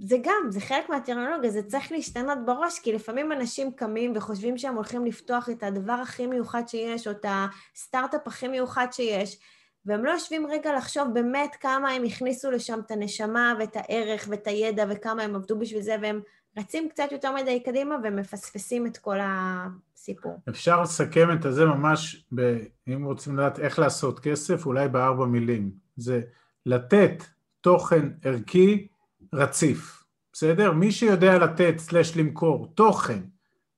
זה 0.02 0.18
גם, 0.24 0.50
זה 0.50 0.60
חלק 0.62 0.90
מהטרמינולוגיה, 0.90 1.50
זה 1.50 1.64
צריך 1.64 1.92
להשתנות 1.92 2.38
בראש, 2.46 2.80
כי 2.80 2.94
לפעמים 2.94 3.32
אנשים 3.32 3.72
קמים 3.72 4.14
וחושבים 4.16 4.58
שהם 4.58 4.76
הולכים 4.76 5.06
לפתוח 5.06 5.50
את 5.50 5.64
הדבר 5.64 5.94
הכי 5.94 6.28
מיוחד 6.28 6.68
שיש, 6.68 7.08
או 7.08 7.12
את 7.12 7.26
הסטארט-אפ 7.28 8.28
הכי 8.28 8.48
מיוחד 8.48 8.88
שיש, 8.92 9.40
והם 9.86 10.06
לא 10.06 10.12
יושבים 10.12 10.48
רגע 10.48 10.74
לחשוב 10.74 11.08
באמת 11.14 11.56
כמה 11.56 11.92
הם 11.92 12.04
הכניסו 12.04 12.52
לשם 12.52 12.80
את 12.86 12.92
הנשמה 12.92 13.54
ואת 13.60 13.76
הערך 13.76 14.28
ואת 14.30 14.48
הידע 14.48 14.86
וכמה 14.90 15.24
הם 15.24 15.36
עבדו 15.36 15.60
בשביל 15.60 15.82
זה, 15.82 15.96
והם 16.02 16.22
רצים 16.58 16.90
קצת 16.90 17.12
יותר 17.12 17.36
מדי 17.36 17.64
קדימה 17.64 17.96
ומפספסים 18.04 18.88
את 18.88 18.98
כל 18.98 19.18
הסיפור. 19.22 20.40
אפשר 20.50 20.82
לסכם 20.82 21.28
את 21.32 21.54
זה 21.54 21.66
ממש, 21.66 22.26
ב, 22.36 22.58
אם 22.88 23.04
רוצים 23.04 23.38
לדעת 23.38 23.60
איך 23.60 23.80
לעשות 23.80 24.20
כסף, 24.20 24.66
אולי 24.66 24.88
בארבע 24.88 25.26
מילים. 25.26 25.72
זה 25.98 26.22
לתת 26.66 27.24
תוכן 27.62 28.10
ערכי 28.24 28.88
רציף, 29.34 30.04
בסדר? 30.34 30.72
מי 30.72 30.92
שיודע 30.92 31.38
לתת 31.38 31.74
סלש 31.78 32.18
למכור 32.18 32.74
תוכן, 32.76 33.20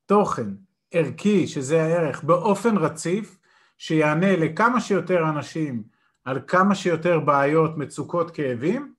תוכן 0.05 0.49
ערכי, 0.91 1.47
שזה 1.47 1.83
הערך, 1.83 2.23
באופן 2.23 2.77
רציף, 2.77 3.37
שיענה 3.77 4.35
לכמה 4.35 4.81
שיותר 4.81 5.29
אנשים 5.29 5.83
על 6.23 6.39
כמה 6.47 6.75
שיותר 6.75 7.19
בעיות, 7.19 7.77
מצוקות, 7.77 8.31
כאבים, 8.31 8.93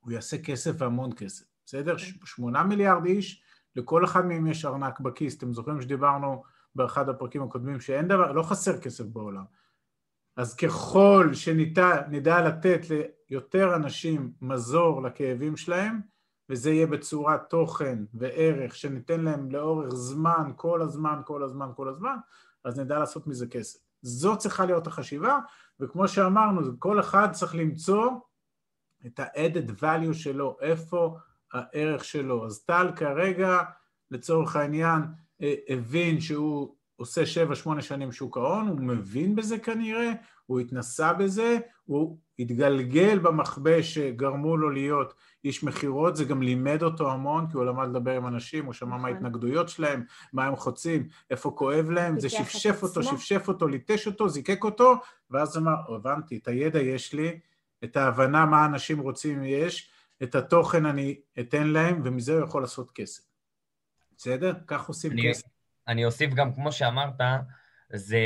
הוא 0.00 0.12
יעשה 0.12 0.38
כסף 0.38 0.72
והמון 0.78 1.10
כסף. 1.16 1.53
בסדר? 1.66 1.98
כן. 1.98 2.26
שמונה 2.26 2.62
מיליארד 2.62 3.04
איש, 3.04 3.42
לכל 3.76 4.04
אחד 4.04 4.26
מהם 4.26 4.46
יש 4.46 4.64
ארנק 4.64 5.00
בכיס. 5.00 5.38
אתם 5.38 5.52
זוכרים 5.52 5.80
שדיברנו 5.80 6.42
באחד 6.74 7.08
הפרקים 7.08 7.42
הקודמים 7.42 7.80
שאין 7.80 8.08
דבר, 8.08 8.32
לא 8.32 8.42
חסר 8.42 8.80
כסף 8.80 9.04
בעולם. 9.04 9.44
אז 10.36 10.56
ככל 10.56 11.28
שנדע 11.32 12.48
לתת 12.48 12.80
ליותר 13.30 13.76
אנשים 13.76 14.32
מזור 14.42 15.02
לכאבים 15.02 15.56
שלהם, 15.56 16.00
וזה 16.50 16.70
יהיה 16.70 16.86
בצורת 16.86 17.50
תוכן 17.50 17.98
וערך 18.14 18.74
שניתן 18.74 19.20
להם 19.20 19.50
לאורך 19.50 19.94
זמן, 19.94 20.52
כל 20.56 20.82
הזמן, 20.82 21.20
כל 21.24 21.42
הזמן, 21.42 21.68
כל 21.76 21.88
הזמן, 21.88 22.16
אז 22.64 22.78
נדע 22.78 22.98
לעשות 22.98 23.26
מזה 23.26 23.46
כסף. 23.46 23.78
זו 24.02 24.36
צריכה 24.36 24.66
להיות 24.66 24.86
החשיבה, 24.86 25.38
וכמו 25.80 26.08
שאמרנו, 26.08 26.60
כל 26.78 27.00
אחד 27.00 27.32
צריך 27.32 27.54
למצוא 27.54 28.10
את 29.06 29.20
ה-added 29.20 29.80
value 29.80 30.14
שלו, 30.14 30.56
איפה 30.60 31.16
הערך 31.54 32.04
שלו. 32.04 32.46
אז 32.46 32.64
טל 32.64 32.88
כרגע, 32.96 33.58
לצורך 34.10 34.56
העניין, 34.56 35.02
אה, 35.42 35.54
הבין 35.68 36.20
שהוא 36.20 36.74
עושה 36.96 37.22
7-8 37.76 37.80
שנים 37.80 38.12
שוק 38.12 38.36
ההון, 38.36 38.68
הוא 38.68 38.80
מבין 38.80 39.36
בזה 39.36 39.58
כנראה, 39.58 40.12
הוא 40.46 40.60
התנסה 40.60 41.12
בזה, 41.12 41.58
הוא 41.84 42.18
התגלגל 42.38 43.18
במחבה 43.18 43.82
שגרמו 43.82 44.56
לו 44.56 44.70
להיות 44.70 45.14
איש 45.44 45.64
מכירות, 45.64 46.16
זה 46.16 46.24
גם 46.24 46.42
לימד 46.42 46.82
אותו 46.82 47.12
המון, 47.12 47.46
כי 47.50 47.56
הוא 47.56 47.64
למד 47.64 47.88
לדבר 47.88 48.16
עם 48.16 48.26
אנשים, 48.26 48.64
הוא 48.64 48.72
שמע 48.72 48.90
מה 48.90 48.96
נכון. 48.96 49.10
ההתנגדויות 49.10 49.68
שלהם, 49.68 50.04
מה 50.32 50.44
הם 50.44 50.56
חוצים, 50.56 51.08
איפה 51.30 51.50
כואב 51.50 51.90
להם, 51.90 52.20
זה 52.20 52.28
שפשף 52.28 52.82
אותו, 52.82 53.02
שפשף 53.02 53.48
אותו, 53.48 53.68
ליטש 53.68 54.06
אותו, 54.06 54.28
זיקק 54.28 54.64
אותו, 54.64 54.94
ואז 55.30 55.58
אמר, 55.58 55.74
הבנתי, 55.94 56.36
את 56.36 56.48
הידע 56.48 56.80
יש 56.80 57.12
לי, 57.12 57.40
את 57.84 57.96
ההבנה 57.96 58.46
מה 58.46 58.66
אנשים 58.66 58.98
רוצים 58.98 59.44
יש, 59.44 59.90
את 60.22 60.34
התוכן 60.34 60.86
אני 60.86 61.20
אתן 61.40 61.66
להם, 61.66 62.00
ומזה 62.04 62.32
הוא 62.32 62.44
יכול 62.44 62.62
לעשות 62.62 62.90
כסף. 62.94 63.22
בסדר? 64.16 64.52
כך 64.66 64.88
עושים 64.88 65.12
אני, 65.12 65.30
כסף. 65.30 65.46
אני 65.88 66.04
אוסיף 66.04 66.34
גם, 66.34 66.54
כמו 66.54 66.72
שאמרת, 66.72 67.20
זה... 67.92 68.20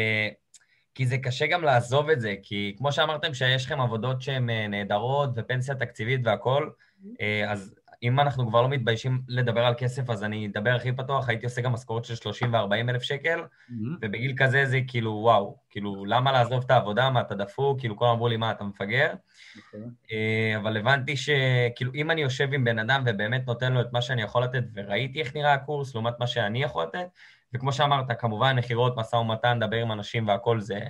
כי 0.94 1.06
זה 1.06 1.18
קשה 1.18 1.46
גם 1.46 1.62
לעזוב 1.62 2.10
את 2.10 2.20
זה, 2.20 2.34
כי 2.42 2.74
כמו 2.78 2.92
שאמרתם 2.92 3.34
שיש 3.34 3.66
לכם 3.66 3.80
עבודות 3.80 4.22
שהן 4.22 4.50
אה, 4.50 4.68
נהדרות 4.68 5.30
ופנסיה 5.36 5.74
תקציבית 5.74 6.20
והכול, 6.24 6.72
mm-hmm. 6.72 7.22
אז 7.48 7.74
אם 8.02 8.20
אנחנו 8.20 8.48
כבר 8.48 8.62
לא 8.62 8.68
מתביישים 8.68 9.22
לדבר 9.28 9.64
על 9.64 9.74
כסף, 9.78 10.10
אז 10.10 10.24
אני 10.24 10.46
אדבר 10.46 10.70
הכי 10.70 10.92
פתוח, 10.92 11.28
הייתי 11.28 11.46
עושה 11.46 11.60
גם 11.60 11.72
משכורת 11.72 12.04
של 12.04 12.14
30 12.14 12.54
ו-40 12.54 12.90
אלף 12.90 13.02
שקל, 13.02 13.40
mm-hmm. 13.40 13.72
ובגיל 14.02 14.34
כזה 14.36 14.66
זה 14.66 14.80
כאילו, 14.86 15.10
וואו, 15.10 15.56
כאילו, 15.70 16.04
למה 16.04 16.32
לעזוב 16.32 16.64
את 16.64 16.70
העבודה, 16.70 17.10
מה, 17.10 17.20
אתה 17.20 17.34
דפוק? 17.34 17.80
כאילו, 17.80 17.96
כולם 17.96 18.10
אמרו 18.10 18.28
לי, 18.28 18.36
מה, 18.36 18.50
אתה 18.50 18.64
מפגר? 18.64 19.12
Okay. 19.12 19.58
אוקיי. 19.76 19.80
אה, 20.12 20.56
אבל 20.56 20.76
הבנתי 20.76 21.16
שכאילו, 21.16 21.94
אם 21.94 22.10
אני 22.10 22.20
יושב 22.20 22.48
עם 22.52 22.64
בן 22.64 22.78
אדם 22.78 23.02
ובאמת 23.06 23.46
נותן 23.46 23.72
לו 23.72 23.80
את 23.80 23.92
מה 23.92 24.02
שאני 24.02 24.22
יכול 24.22 24.44
לתת, 24.44 24.64
וראיתי 24.74 25.20
איך 25.20 25.36
נראה 25.36 25.54
הקורס 25.54 25.94
לעומת 25.94 26.14
מה 26.20 26.26
שאני 26.26 26.62
יכול 26.62 26.82
לתת, 26.82 27.06
וכמו 27.54 27.72
שאמרת, 27.72 28.20
כמובן, 28.20 28.56
מכירות, 28.58 28.96
משא 28.96 29.16
ומתן, 29.16 29.58
דבר 29.60 29.76
עם 29.76 29.92
אנשים 29.92 30.28
והכול, 30.28 30.60
זה 30.60 30.80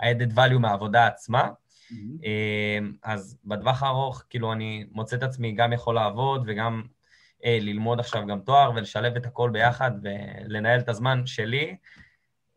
ה-added 0.00 0.36
value 0.36 0.58
מהעבודה 0.58 1.06
עצמה. 1.06 1.48
Mm-hmm. 1.90 2.96
אז 3.02 3.38
בטווח 3.44 3.82
הארוך, 3.82 4.22
כאילו, 4.30 4.52
אני 4.52 4.86
מוצא 4.92 5.16
את 5.16 5.22
עצמי 5.22 5.52
גם 5.52 5.72
יכול 5.72 5.94
לעבוד 5.94 6.44
וגם 6.46 6.82
אה, 7.44 7.58
ללמוד 7.60 8.00
עכשיו 8.00 8.26
גם 8.26 8.40
תואר 8.40 8.70
ולשלב 8.74 9.16
את 9.16 9.26
הכל 9.26 9.50
ביחד 9.52 9.90
ולנהל 10.02 10.80
את 10.80 10.88
הזמן 10.88 11.26
שלי, 11.26 11.76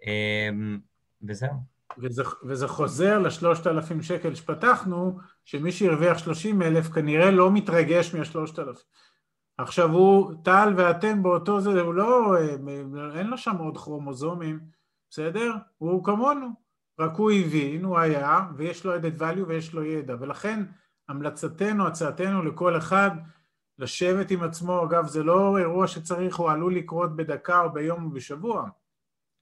אה, 0.05 0.49
וזהו. 1.27 1.53
וזה, 1.97 2.23
וזה 2.43 2.67
חוזר 2.67 3.19
לשלושת 3.19 3.67
אלפים 3.67 4.01
שקל 4.01 4.35
שפתחנו, 4.35 5.17
שמי 5.45 5.71
שהרוויח 5.71 6.17
שלושים 6.17 6.61
אלף 6.61 6.87
כנראה 6.87 7.31
לא 7.31 7.51
מתרגש 7.51 8.15
מהשלושת 8.15 8.59
אלפים. 8.59 8.85
עכשיו 9.57 9.91
הוא, 9.91 10.33
טל 10.43 10.73
ואתם 10.77 11.23
באותו 11.23 11.61
זה, 11.61 11.81
הוא 11.81 11.93
לא, 11.93 12.35
אה, 12.37 12.55
אין 13.19 13.27
לו 13.27 13.37
שם 13.37 13.57
עוד 13.57 13.77
כרומוזומים, 13.77 14.59
בסדר? 15.09 15.51
הוא 15.77 16.03
כמונו. 16.03 16.66
רק 16.99 17.15
הוא 17.15 17.31
הבין, 17.31 17.83
הוא 17.83 17.99
היה, 17.99 18.39
ויש 18.55 18.85
לו 18.85 18.95
added 18.95 19.19
value 19.19 19.43
ויש 19.47 19.73
לו 19.73 19.83
ידע, 19.83 20.15
ולכן 20.19 20.63
המלצתנו, 21.09 21.87
הצעתנו 21.87 22.43
לכל 22.43 22.77
אחד, 22.77 23.11
לשבת 23.79 24.31
עם 24.31 24.43
עצמו, 24.43 24.85
אגב 24.85 25.07
זה 25.07 25.23
לא 25.23 25.57
אירוע 25.57 25.87
שצריך, 25.87 26.35
הוא 26.35 26.51
עלול 26.51 26.75
לקרות 26.75 27.15
בדקה 27.15 27.61
או 27.61 27.73
ביום 27.73 28.05
או 28.05 28.09
בשבוע, 28.09 28.69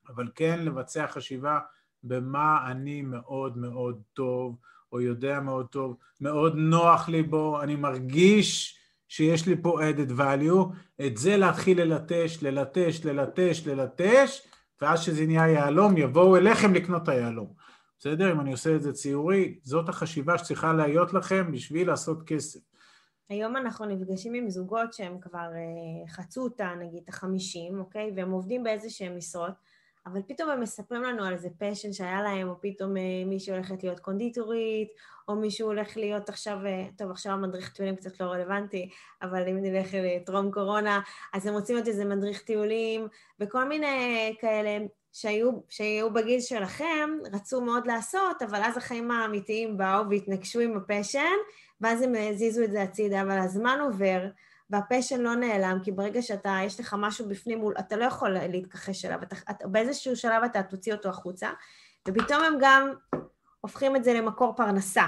אבל 0.08 0.28
כן 0.36 0.60
לבצע 0.60 1.08
חשיבה 1.08 1.60
במה 2.04 2.72
אני 2.72 3.02
מאוד 3.02 3.58
מאוד 3.58 4.02
טוב, 4.14 4.58
או 4.92 5.02
יודע 5.02 5.40
מאוד 5.40 5.68
טוב, 5.68 5.98
מאוד 6.22 6.56
נוח 6.56 7.10
לי 7.10 7.24
בו, 7.24 7.62
אני 7.62 7.76
מרגיש 7.76 8.80
שיש 9.08 9.48
לי 9.48 9.56
פה 9.62 9.80
added 9.82 10.20
value, 10.20 10.74
את 11.06 11.18
זה 11.18 11.38
להתחיל 11.38 11.82
ללטש, 11.82 12.44
ללטש, 12.44 13.06
ללטש, 13.06 13.68
ללטש, 13.68 14.48
ואז 14.82 15.00
שזה 15.00 15.26
נהיה 15.26 15.48
יהלום, 15.48 15.98
יבואו 15.98 16.38
אליכם 16.38 16.74
לקנות 16.74 17.04
את 17.04 17.08
היהלום. 17.10 17.54
בסדר? 18.00 18.32
אם 18.32 18.40
אני 18.40 18.52
עושה 18.52 18.76
את 18.76 18.82
זה 18.82 18.94
ציורי, 18.94 19.60
זאת 19.64 19.90
החשיבה 19.90 20.38
שצריכה 20.38 20.74
להיות 20.74 21.14
לכם 21.14 21.52
בשביל 21.52 21.88
לעשות 21.88 22.24
כסף. 22.24 22.60
היום 23.30 23.58
אנחנו 23.58 23.86
נפגשים 23.86 24.34
עם 24.34 24.50
זוגות 24.50 24.94
שהם 24.94 25.20
כבר 25.20 25.50
uh, 25.52 26.10
חצו 26.10 26.44
אותה, 26.44 26.74
נגיד, 26.80 27.04
את 27.04 27.10
החמישים, 27.10 27.80
אוקיי? 27.80 28.12
והם 28.16 28.32
עובדים 28.32 28.64
באיזה 28.64 28.90
שהם 28.90 29.18
משרות, 29.18 29.54
אבל 30.06 30.22
פתאום 30.28 30.50
הם 30.50 30.62
מספרים 30.62 31.04
לנו 31.04 31.24
על 31.24 31.34
איזה 31.34 31.50
פשן 31.58 31.94
שהיה 31.94 32.22
להם, 32.22 32.50
או 32.50 32.62
פתאום 32.62 32.96
uh, 32.96 33.00
מישהי 33.26 33.54
הולכת 33.54 33.84
להיות 33.84 34.00
קונדיטורית, 34.00 34.88
או 35.28 35.36
מישהו 35.36 35.68
הולך 35.68 35.98
להיות 35.98 36.30
עכשיו, 36.30 36.58
uh, 36.58 36.98
טוב, 36.98 37.12
עכשיו 37.12 37.34
המדריך 37.34 37.74
טיולים 37.74 37.96
קצת 37.96 38.20
לא 38.20 38.26
רלוונטי, 38.26 38.90
אבל 39.22 39.48
אם 39.48 39.62
נלך 39.62 39.88
לטרום 39.94 40.52
קורונה, 40.52 41.02
אז 41.34 41.48
הם 41.48 41.54
רוצים 41.54 41.76
להיות 41.76 41.88
איזה 41.88 42.06
מדריך 42.06 42.42
טיולים, 42.42 43.08
וכל 43.40 43.68
מיני 43.68 44.36
כאלה. 44.40 44.78
שהיו, 45.16 45.52
שהיו 45.70 46.14
בגיל 46.14 46.42
שלכם, 46.42 47.10
רצו 47.34 47.62
מאוד 47.62 47.88
לעשות, 47.88 48.42
אבל 48.42 48.62
אז 48.64 48.78
החיים 48.78 49.12
האמיתיים 49.12 49.78
באו 49.78 50.10
והתנגשו 50.10 50.60
עם 50.60 50.78
הפשן, 50.78 51.36
ואז 51.82 52.02
הם 52.02 52.14
הזיזו 52.16 52.64
את 52.64 52.72
זה 52.72 52.82
הצידה, 52.82 53.22
אבל 53.22 53.38
הזמן 53.40 53.80
עובר, 53.82 54.28
והפשן 54.70 55.22
לא 55.22 55.36
נעלם, 55.36 55.80
כי 55.84 55.92
ברגע 55.92 56.22
שאתה, 56.22 56.58
יש 56.66 56.80
לך 56.80 56.96
משהו 57.00 57.30
בפנים, 57.30 57.64
אתה 57.80 57.96
לא 57.96 58.06
יכול 58.06 58.30
להתכחש 58.30 59.06
אליו, 59.06 59.24
אתה, 59.24 59.36
אתה, 59.50 59.68
באיזשהו 59.68 60.16
שלב 60.16 60.44
אתה 60.44 60.64
תוציא 60.64 60.94
אותו 60.94 61.10
החוצה, 61.10 61.50
ופתאום 62.08 62.44
הם 62.44 62.54
גם 62.60 62.94
הופכים 63.62 63.96
את 63.96 64.04
זה 64.04 64.14
למקור 64.14 64.54
פרנסה. 64.56 65.06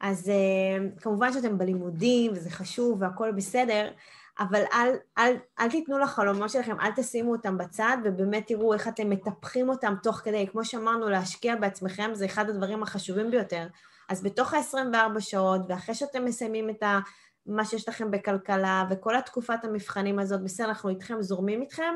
אז 0.00 0.28
uh, 0.30 1.00
כמובן 1.00 1.32
שאתם 1.32 1.58
בלימודים, 1.58 2.32
וזה 2.32 2.50
חשוב 2.50 3.02
והכול 3.02 3.32
בסדר, 3.32 3.90
אבל 4.38 4.62
אל, 4.72 4.94
אל, 5.18 5.36
אל 5.60 5.70
תיתנו 5.70 5.98
לחלומות 5.98 6.50
שלכם, 6.50 6.80
אל 6.80 6.90
תשימו 6.96 7.32
אותם 7.32 7.58
בצד, 7.58 7.96
ובאמת 8.04 8.46
תראו 8.46 8.74
איך 8.74 8.88
אתם 8.88 9.10
מטפחים 9.10 9.68
אותם 9.68 9.94
תוך 10.02 10.16
כדי. 10.16 10.46
כמו 10.52 10.64
שאמרנו, 10.64 11.08
להשקיע 11.08 11.56
בעצמכם 11.56 12.10
זה 12.14 12.24
אחד 12.24 12.50
הדברים 12.50 12.82
החשובים 12.82 13.30
ביותר. 13.30 13.66
אז 14.08 14.22
בתוך 14.22 14.54
ה-24 14.54 15.20
שעות, 15.20 15.60
ואחרי 15.68 15.94
שאתם 15.94 16.24
מסיימים 16.24 16.70
את 16.70 16.82
ה... 16.82 16.98
מה 17.46 17.64
שיש 17.64 17.88
לכם 17.88 18.10
בכלכלה, 18.10 18.84
וכל 18.90 19.16
התקופת 19.16 19.64
המבחנים 19.64 20.18
הזאת, 20.18 20.42
בסדר, 20.42 20.68
אנחנו 20.68 20.88
איתכם, 20.88 21.22
זורמים 21.22 21.62
איתכם, 21.62 21.94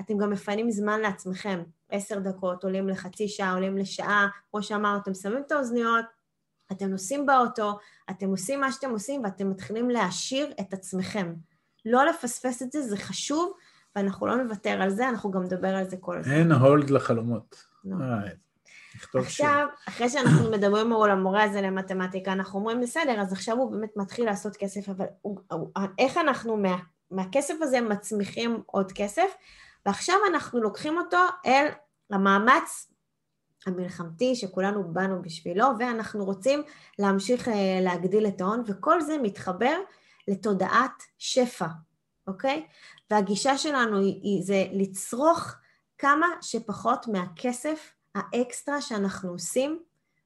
אתם 0.00 0.18
גם 0.18 0.30
מפנים 0.30 0.70
זמן 0.70 1.00
לעצמכם. 1.00 1.62
עשר 1.90 2.18
דקות, 2.18 2.64
עולים 2.64 2.88
לחצי 2.88 3.28
שעה, 3.28 3.54
עולים 3.54 3.78
לשעה, 3.78 4.28
כמו 4.50 4.62
שאמרנו, 4.62 4.98
אתם 4.98 5.14
שמים 5.14 5.42
את 5.46 5.52
האוזניות, 5.52 6.04
אתם 6.72 6.86
נוסעים 6.86 7.26
באוטו, 7.26 7.78
אתם 8.10 8.28
עושים 8.28 8.60
מה 8.60 8.72
שאתם 8.72 8.90
עושים, 8.90 9.24
ואתם 9.24 9.50
מתחילים 9.50 9.90
להעשיר 9.90 10.52
את 10.60 10.72
עצמכם. 10.72 11.34
לא 11.84 12.06
לפספס 12.06 12.62
את 12.62 12.72
זה, 12.72 12.82
זה 12.82 12.96
חשוב, 12.96 13.52
ואנחנו 13.96 14.26
לא 14.26 14.36
נוותר 14.36 14.82
על 14.82 14.90
זה, 14.90 15.08
אנחנו 15.08 15.30
גם 15.30 15.42
נדבר 15.42 15.76
על 15.76 15.90
זה 15.90 15.96
כל 16.00 16.18
הזמן. 16.18 16.32
אין 16.32 16.52
הולד 16.52 16.90
לחלומות. 16.90 17.64
לא. 19.14 19.20
עכשיו, 19.20 19.66
אחרי 19.88 20.08
שאנחנו 20.08 20.50
מדברים 20.56 20.92
על 20.92 21.10
המורה 21.10 21.42
הזה 21.42 21.60
למתמטיקה, 21.60 22.32
אנחנו 22.32 22.58
אומרים, 22.58 22.80
בסדר, 22.80 23.20
אז 23.20 23.32
עכשיו 23.32 23.56
הוא 23.56 23.70
באמת 23.70 23.96
מתחיל 23.96 24.24
לעשות 24.24 24.56
כסף, 24.56 24.88
אבל 24.88 25.06
איך 25.98 26.16
אנחנו 26.16 26.56
מה, 26.56 26.76
מהכסף 27.10 27.54
הזה 27.60 27.80
מצמיחים 27.80 28.62
עוד 28.66 28.92
כסף? 28.92 29.34
ועכשיו 29.86 30.16
אנחנו 30.30 30.60
לוקחים 30.60 30.98
אותו 30.98 31.18
אל 31.46 31.66
המאמץ 32.10 32.92
המלחמתי 33.66 34.36
שכולנו 34.36 34.92
באנו 34.92 35.22
בשבילו, 35.22 35.66
ואנחנו 35.78 36.24
רוצים 36.24 36.62
להמשיך 36.98 37.48
אה, 37.48 37.78
להגדיל 37.80 38.26
את 38.26 38.40
ההון, 38.40 38.62
וכל 38.66 39.00
זה 39.00 39.18
מתחבר 39.22 39.76
לתודעת 40.28 41.02
שפע, 41.18 41.66
אוקיי? 42.26 42.66
והגישה 43.10 43.58
שלנו 43.58 43.98
היא, 43.98 44.20
היא 44.22 44.42
זה 44.44 44.64
לצרוך 44.72 45.54
כמה 45.98 46.26
שפחות 46.40 47.08
מהכסף 47.08 47.95
האקסטרה 48.16 48.80
שאנחנו 48.80 49.30
עושים, 49.30 49.78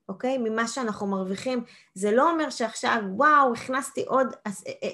אוקיי? 0.09 0.39
ממה 0.39 0.69
שאנחנו 0.69 1.07
מרוויחים. 1.07 1.65
זה 1.95 2.11
לא 2.11 2.31
אומר 2.31 2.51
שעכשיו, 2.51 3.03
וואו, 3.17 3.53
הכנסתי 3.53 4.05
עוד 4.07 4.27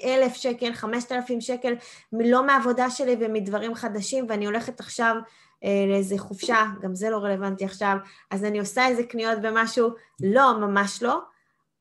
אלף 0.03 0.33
שקל, 0.33 0.73
חמשת 0.73 1.11
אלפים 1.11 1.41
שקל, 1.41 1.73
לא 2.13 2.43
מעבודה 2.43 2.89
שלי 2.89 3.15
ומדברים 3.19 3.75
חדשים, 3.75 4.25
ואני 4.29 4.45
הולכת 4.45 4.79
עכשיו 4.79 5.15
אה, 5.63 5.85
לאיזה 5.87 6.17
חופשה, 6.17 6.65
גם 6.81 6.95
זה 6.95 7.09
לא 7.09 7.17
רלוונטי 7.17 7.65
עכשיו, 7.65 7.97
אז 8.31 8.43
אני 8.43 8.59
עושה 8.59 8.87
איזה 8.87 9.03
קניות 9.03 9.41
במשהו, 9.41 9.89
לא, 10.23 10.59
ממש 10.59 11.03
לא. 11.03 11.19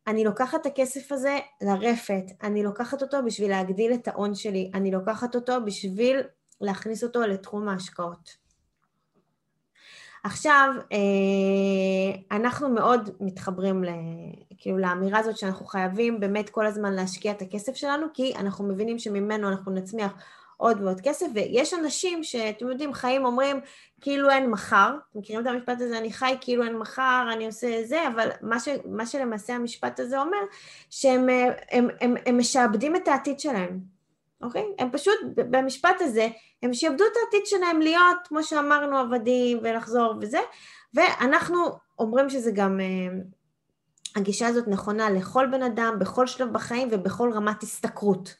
אני 0.06 0.24
לוקחת 0.24 0.60
את 0.60 0.66
הכסף 0.66 1.12
הזה 1.12 1.38
לרפת, 1.60 2.24
אני 2.42 2.62
לוקחת 2.62 3.02
אותו 3.02 3.16
בשביל 3.26 3.50
להגדיל 3.50 3.94
את 3.94 4.08
ההון 4.08 4.34
שלי, 4.34 4.70
אני 4.74 4.90
לוקחת 4.90 5.34
אותו 5.34 5.52
בשביל 5.64 6.20
להכניס 6.60 7.04
אותו 7.04 7.20
לתחום 7.20 7.68
ההשקעות. 7.68 8.45
עכשיו, 10.26 10.70
אה, 10.92 12.36
אנחנו 12.36 12.68
מאוד 12.68 13.10
מתחברים 13.20 13.84
כאילו 14.58 14.78
לאמירה 14.78 15.18
הזאת 15.18 15.38
שאנחנו 15.38 15.66
חייבים 15.66 16.20
באמת 16.20 16.50
כל 16.50 16.66
הזמן 16.66 16.92
להשקיע 16.92 17.32
את 17.32 17.42
הכסף 17.42 17.74
שלנו, 17.74 18.06
כי 18.14 18.34
אנחנו 18.36 18.68
מבינים 18.68 18.98
שממנו 18.98 19.48
אנחנו 19.48 19.72
נצמיח 19.72 20.12
עוד 20.56 20.80
ועוד 20.80 21.00
כסף, 21.00 21.26
ויש 21.34 21.74
אנשים 21.74 22.24
שאתם 22.24 22.68
יודעים, 22.68 22.94
חיים 22.94 23.24
אומרים 23.24 23.60
כאילו 24.00 24.30
אין 24.30 24.50
מחר, 24.50 24.94
מכירים 25.14 25.42
את 25.42 25.46
המשפט 25.46 25.80
הזה, 25.80 25.98
אני 25.98 26.12
חי 26.12 26.36
כאילו 26.40 26.64
אין 26.64 26.78
מחר, 26.78 27.28
אני 27.32 27.46
עושה 27.46 27.82
זה, 27.84 28.08
אבל 28.08 28.28
מה, 28.40 28.60
ש, 28.60 28.68
מה 28.84 29.06
שלמעשה 29.06 29.54
המשפט 29.54 30.00
הזה 30.00 30.20
אומר, 30.20 30.38
שהם 30.90 31.28
הם, 31.28 31.52
הם, 31.70 31.88
הם, 32.00 32.14
הם 32.26 32.38
משעבדים 32.38 32.96
את 32.96 33.08
העתיד 33.08 33.40
שלהם, 33.40 33.95
אוקיי? 34.42 34.64
הם 34.78 34.88
פשוט, 34.92 35.14
במשפט 35.36 35.96
הזה, 36.00 36.28
הם 36.62 36.74
שיעבדו 36.74 37.04
את 37.04 37.16
העתיד 37.24 37.46
שלהם 37.46 37.80
להיות, 37.80 38.16
כמו 38.28 38.42
שאמרנו, 38.42 38.96
עבדים 38.96 39.58
ולחזור 39.62 40.14
וזה, 40.20 40.38
ואנחנו 40.94 41.58
אומרים 41.98 42.30
שזה 42.30 42.50
גם, 42.50 42.80
אה, 42.80 43.18
הגישה 44.16 44.46
הזאת 44.46 44.68
נכונה 44.68 45.10
לכל 45.10 45.46
בן 45.50 45.62
אדם, 45.62 45.96
בכל 45.98 46.26
שלב 46.26 46.52
בחיים 46.52 46.88
ובכל 46.90 47.32
רמת 47.34 47.62
השתכרות. 47.62 48.34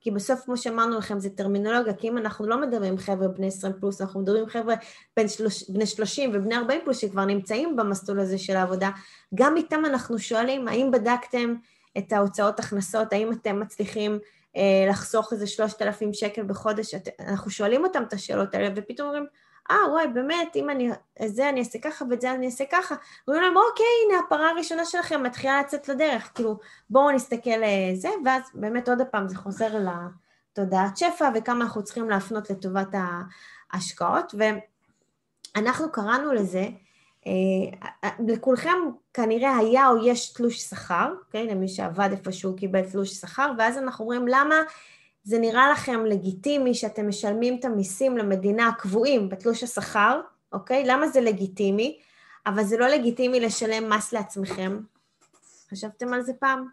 כי 0.00 0.10
בסוף, 0.10 0.40
כמו 0.44 0.56
שאמרנו 0.56 0.98
לכם, 0.98 1.20
זה 1.20 1.30
טרמינולוגיה, 1.30 1.94
כי 1.94 2.08
אם 2.08 2.18
אנחנו 2.18 2.46
לא 2.46 2.60
מדברים 2.60 2.98
חבר'ה 2.98 3.28
בני 3.28 3.46
20 3.46 3.72
פלוס, 3.80 4.00
אנחנו 4.00 4.20
מדברים 4.20 4.46
חבר'ה 4.46 4.74
בני 5.68 5.86
30 5.86 6.30
ובני 6.34 6.56
40 6.56 6.80
פלוס 6.84 6.98
שכבר 6.98 7.24
נמצאים 7.24 7.76
במסלול 7.76 8.20
הזה 8.20 8.38
של 8.38 8.56
העבודה, 8.56 8.90
גם 9.34 9.56
איתם 9.56 9.84
אנחנו 9.84 10.18
שואלים, 10.18 10.68
האם 10.68 10.90
בדקתם 10.90 11.54
את 11.98 12.12
ההוצאות 12.12 12.60
הכנסות, 12.60 13.12
האם 13.12 13.32
אתם 13.32 13.60
מצליחים 13.60 14.18
לחסוך 14.88 15.32
איזה 15.32 15.46
3,000 15.46 16.12
שקל 16.12 16.42
בחודש, 16.42 16.94
אנחנו 17.20 17.50
שואלים 17.50 17.84
אותם 17.84 18.02
את 18.02 18.12
השאלות 18.12 18.54
האלה, 18.54 18.68
ופתאום 18.76 19.08
אומרים, 19.08 19.26
אה, 19.70 19.90
וואי, 19.90 20.08
באמת, 20.08 20.56
אם 20.56 20.70
אני, 20.70 20.90
את 20.92 21.34
זה 21.34 21.48
אני 21.48 21.60
אעשה 21.60 21.78
ככה 21.78 22.04
ואת 22.10 22.20
זה 22.20 22.32
אני 22.32 22.46
אעשה 22.46 22.64
ככה. 22.72 22.94
אומרים 23.28 23.44
להם, 23.44 23.56
אוקיי, 23.56 23.86
הנה, 24.06 24.20
הפרה 24.26 24.50
הראשונה 24.50 24.84
שלכם 24.84 25.22
מתחילה 25.22 25.60
לצאת 25.60 25.88
לדרך. 25.88 26.30
כאילו, 26.34 26.58
בואו 26.90 27.10
נסתכל 27.10 27.60
זה, 27.94 28.08
ואז 28.24 28.42
באמת 28.54 28.88
עוד 28.88 28.98
פעם 29.10 29.28
זה 29.28 29.36
חוזר 29.36 29.68
לתודעת 29.78 30.96
שפע 30.96 31.30
וכמה 31.34 31.64
אנחנו 31.64 31.84
צריכים 31.84 32.10
להפנות 32.10 32.50
לטובת 32.50 32.88
ההשקעות. 33.72 34.34
ואנחנו 35.56 35.92
קראנו 35.92 36.32
לזה, 36.32 36.58
אה, 36.58 36.85
לכולכם 38.28 38.78
כנראה 39.14 39.56
היה 39.56 39.88
או 39.88 40.06
יש 40.06 40.32
תלוש 40.32 40.60
שכר, 40.60 41.14
כן, 41.30 41.46
למי 41.46 41.68
שעבד 41.68 42.08
איפשהו 42.12 42.56
קיבל 42.56 42.90
תלוש 42.90 43.10
שכר, 43.10 43.52
ואז 43.58 43.78
אנחנו 43.78 44.04
אומרים 44.04 44.28
למה 44.28 44.54
זה 45.24 45.38
נראה 45.38 45.70
לכם 45.70 46.04
לגיטימי 46.04 46.74
שאתם 46.74 47.08
משלמים 47.08 47.56
את 47.60 47.64
המיסים 47.64 48.18
למדינה 48.18 48.68
הקבועים 48.68 49.28
בתלוש 49.28 49.62
השכר, 49.62 50.20
אוקיי? 50.52 50.84
למה 50.86 51.08
זה 51.08 51.20
לגיטימי? 51.20 51.98
אבל 52.46 52.64
זה 52.64 52.76
לא 52.76 52.86
לגיטימי 52.86 53.40
לשלם 53.40 53.92
מס 53.92 54.12
לעצמכם. 54.12 54.80
חשבתם 55.70 56.12
על 56.12 56.22
זה 56.22 56.32
פעם? 56.40 56.68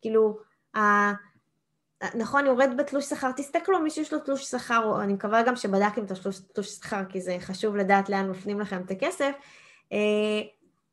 כאילו, 0.00 0.38
ה... 0.76 0.80
נכון, 2.14 2.46
יורד 2.46 2.70
בתלוש 2.78 3.04
שכר, 3.04 3.32
תסתכלו, 3.32 3.80
מי 3.80 3.90
שיש 3.90 4.12
לו 4.12 4.18
תלוש 4.18 4.44
שכר, 4.44 5.02
אני 5.02 5.12
מקווה 5.12 5.42
גם 5.42 5.56
שבדקתם 5.56 6.04
את 6.04 6.10
התלוש 6.10 6.68
שכר, 6.68 7.04
כי 7.08 7.20
זה 7.20 7.36
חשוב 7.40 7.76
לדעת 7.76 8.08
לאן 8.08 8.30
מפנים 8.30 8.60
לכם 8.60 8.82
את 8.82 8.90
הכסף, 8.90 9.20
אה, 9.20 9.63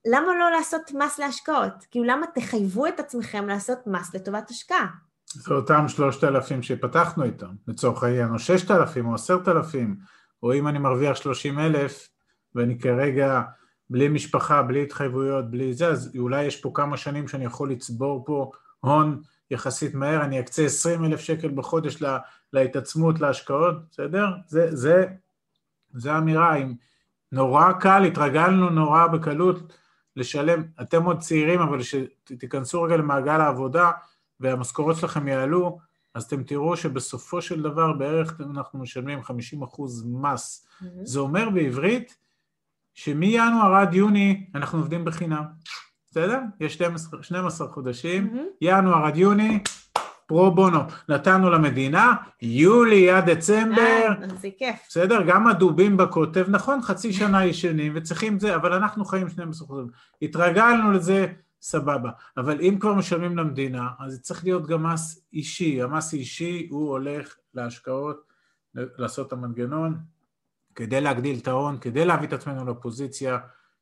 למה 0.05 0.27
לא 0.39 0.51
לעשות 0.51 0.81
מס 0.93 1.19
להשקעות? 1.19 1.85
כאילו, 1.91 2.05
למה 2.05 2.25
תחייבו 2.35 2.87
את 2.87 2.99
עצמכם 2.99 3.47
לעשות 3.47 3.79
מס 3.87 4.15
לטובת 4.15 4.49
השקעה? 4.49 4.87
זה 5.33 5.53
אותם 5.53 5.87
שלושת 5.87 6.23
אלפים 6.23 6.63
שפתחנו 6.63 7.23
איתם, 7.23 7.51
לצורך 7.67 8.03
העניין, 8.03 8.33
או 8.33 8.39
ששת 8.39 8.71
אלפים 8.71 9.07
או 9.07 9.15
עשרת 9.15 9.47
אלפים, 9.47 9.95
או 10.43 10.53
אם 10.53 10.67
אני 10.67 10.79
מרוויח 10.79 11.15
שלושים 11.15 11.59
אלף 11.59 12.09
ואני 12.55 12.79
כרגע 12.79 13.41
בלי 13.89 14.07
משפחה, 14.07 14.61
בלי 14.61 14.83
התחייבויות, 14.83 15.51
בלי 15.51 15.73
זה, 15.73 15.87
אז 15.87 16.15
אולי 16.17 16.43
יש 16.43 16.61
פה 16.61 16.71
כמה 16.73 16.97
שנים 16.97 17.27
שאני 17.27 17.45
יכול 17.45 17.71
לצבור 17.71 18.25
פה 18.25 18.51
הון 18.79 19.21
יחסית 19.51 19.93
מהר, 19.93 20.21
אני 20.21 20.39
אקצה 20.39 20.65
עשרים 20.65 21.05
אלף 21.05 21.19
שקל 21.19 21.49
בחודש 21.49 22.01
לה, 22.01 22.17
להתעצמות, 22.53 23.19
להשקעות, 23.19 23.75
בסדר? 23.91 24.27
זה, 24.47 24.75
זה, 24.75 25.05
זה 25.93 26.17
אמירה, 26.17 26.55
אם 26.55 26.73
נורא 27.32 27.72
קל, 27.72 28.04
התרגלנו 28.04 28.70
נורא 28.70 29.08
בקלות 29.08 29.74
לשלם, 30.15 30.63
אתם 30.82 31.04
עוד 31.04 31.20
צעירים, 31.20 31.60
אבל 31.60 31.80
שתיכנסו 31.82 32.82
רגע 32.82 32.98
למעגל 32.98 33.41
העבודה, 33.41 33.91
והמשכורות 34.39 34.96
שלכם 34.96 35.28
יעלו, 35.28 35.80
אז 36.13 36.24
אתם 36.24 36.44
תראו 36.44 36.78
שבסופו 36.78 37.41
של 37.41 37.62
דבר 37.62 37.94
בערך 37.94 38.41
אנחנו 38.41 38.80
משלמים 38.80 39.20
50% 39.20 39.24
מס. 40.06 40.65
Mm-hmm. 40.65 40.86
זה 41.04 41.20
אומר 41.20 41.50
בעברית 41.50 42.17
שמינואר 42.94 43.76
עד 43.76 43.94
יוני 43.94 44.46
אנחנו 44.56 44.80
עובדים 44.80 45.06
בחינם, 45.06 45.44
בסדר? 46.12 46.39
יש 46.60 46.74
12, 46.74 47.24
12 47.24 47.67
חודשים, 47.67 48.34
mm-hmm. 48.34 48.56
ינואר 48.62 49.06
עד 49.06 49.17
יוני, 49.17 49.60
פרו 50.32 50.52
בונו. 50.52 50.80
נתנו 51.10 51.50
למדינה, 51.50 52.13
יולי 52.41 53.12
עד 53.12 53.30
דצמבר. 53.30 54.08
אה, 54.22 54.28
זה 54.41 54.50
כיף. 54.58 54.76
בסדר? 54.89 55.22
גם 55.28 55.48
הדובים 55.48 55.98
בכותב, 55.98 56.46
נכון, 56.50 56.82
חצי 56.82 57.13
שנה 57.13 57.46
ישנים 57.46 57.94
וצריכים 57.96 58.39
זה, 58.39 58.56
אבל 58.56 58.74
אנחנו 58.74 59.06
חיים 59.06 59.30
12 59.30 59.67
חודשים. 59.67 59.91
התרגלנו 60.22 60.91
לזה, 60.91 61.28
סבבה. 61.62 62.12
אבל 62.38 62.62
אם 62.62 62.78
כבר 62.80 62.94
משלמים 62.94 63.38
למדינה, 63.38 63.88
אז 64.00 64.22
צריך 64.22 64.44
להיות 64.44 64.67
גם 64.67 64.84
מס 64.84 65.26
אישי. 65.34 65.82
המס 65.82 66.13
האישי 66.13 66.67
הוא 66.70 66.89
הולך 66.89 67.36
להשקעות, 67.54 68.22
לעשות 68.76 69.28
את 69.28 69.34
המנגנון, 69.34 69.98
כדי 70.76 71.02
להגדיל 71.02 71.39
את 71.39 71.48
ההון, 71.48 71.78
כדי 71.78 72.06
להביא 72.06 72.28
את 72.28 72.34
עצמנו 72.34 72.72
לפוזיציה 72.72 73.38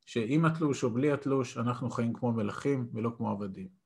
שעם 0.05 0.45
התלוש 0.45 0.83
או 0.83 0.89
בלי 0.89 1.11
התלוש, 1.11 1.57
אנחנו 1.57 1.89
חיים 1.89 2.13
כמו 2.13 2.31
מלכים 2.31 2.87
ולא 2.93 3.11
כמו 3.17 3.31
עבדים. 3.31 3.78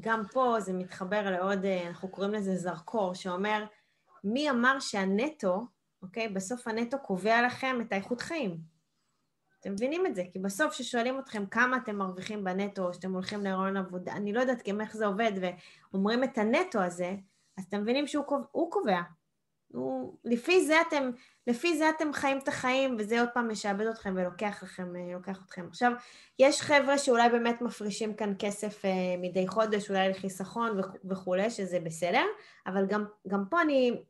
גם 0.00 0.22
פה 0.32 0.56
זה 0.60 0.72
מתחבר 0.72 1.30
לעוד, 1.30 1.64
אה, 1.64 1.88
אנחנו 1.88 2.08
קוראים 2.08 2.32
לזה 2.32 2.56
זרקור, 2.56 3.14
שאומר, 3.14 3.64
מי 4.24 4.50
אמר 4.50 4.80
שהנטו, 4.80 5.66
אוקיי, 6.02 6.28
בסוף 6.28 6.68
הנטו 6.68 6.98
קובע 6.98 7.42
לכם 7.46 7.78
את 7.80 7.92
האיכות 7.92 8.20
חיים. 8.20 8.56
אתם 9.60 9.72
מבינים 9.72 10.06
את 10.06 10.14
זה? 10.14 10.24
כי 10.32 10.38
בסוף 10.38 10.72
כששואלים 10.72 11.18
אתכם 11.18 11.46
כמה 11.46 11.76
אתם 11.76 11.96
מרוויחים 11.96 12.44
בנטו, 12.44 12.86
או 12.86 12.94
שאתם 12.94 13.12
הולכים 13.12 13.40
להיריון 13.40 13.76
עבודה, 13.76 14.12
אני 14.12 14.32
לא 14.32 14.40
יודעת 14.40 14.68
גם 14.68 14.80
איך 14.80 14.96
זה 14.96 15.06
עובד, 15.06 15.32
ואומרים 15.92 16.24
את 16.24 16.38
הנטו 16.38 16.80
הזה, 16.80 17.16
אז 17.58 17.64
אתם 17.64 17.80
מבינים 17.80 18.06
שהוא 18.06 18.24
קובע. 18.70 19.00
הוא, 19.72 20.16
לפי, 20.24 20.66
זה 20.66 20.80
אתם, 20.88 21.10
לפי 21.50 21.78
זה 21.78 21.90
אתם 21.90 22.12
חיים 22.12 22.38
את 22.38 22.48
החיים, 22.48 22.96
וזה 22.98 23.20
עוד 23.20 23.28
פעם 23.34 23.50
משעבד 23.50 23.86
אתכם 23.86 24.14
ולוקח 24.16 24.62
לכם, 24.62 24.96
אה, 24.96 25.12
לוקח 25.14 25.38
אתכם. 25.46 25.66
עכשיו, 25.68 25.92
יש 26.38 26.60
חבר'ה 26.60 26.98
שאולי 26.98 27.28
באמת 27.28 27.62
מפרישים 27.62 28.14
כאן 28.14 28.34
כסף 28.38 28.84
אה, 28.84 28.90
מדי 29.18 29.48
חודש, 29.48 29.90
אולי 29.90 30.08
לחיסכון 30.08 30.80
וכולי, 31.10 31.50
שזה 31.50 31.80
בסדר, 31.80 32.24
אבל 32.66 32.86
גם, 32.86 33.04
גם 33.28 33.44
פה 33.50 33.62
אני 33.62 34.02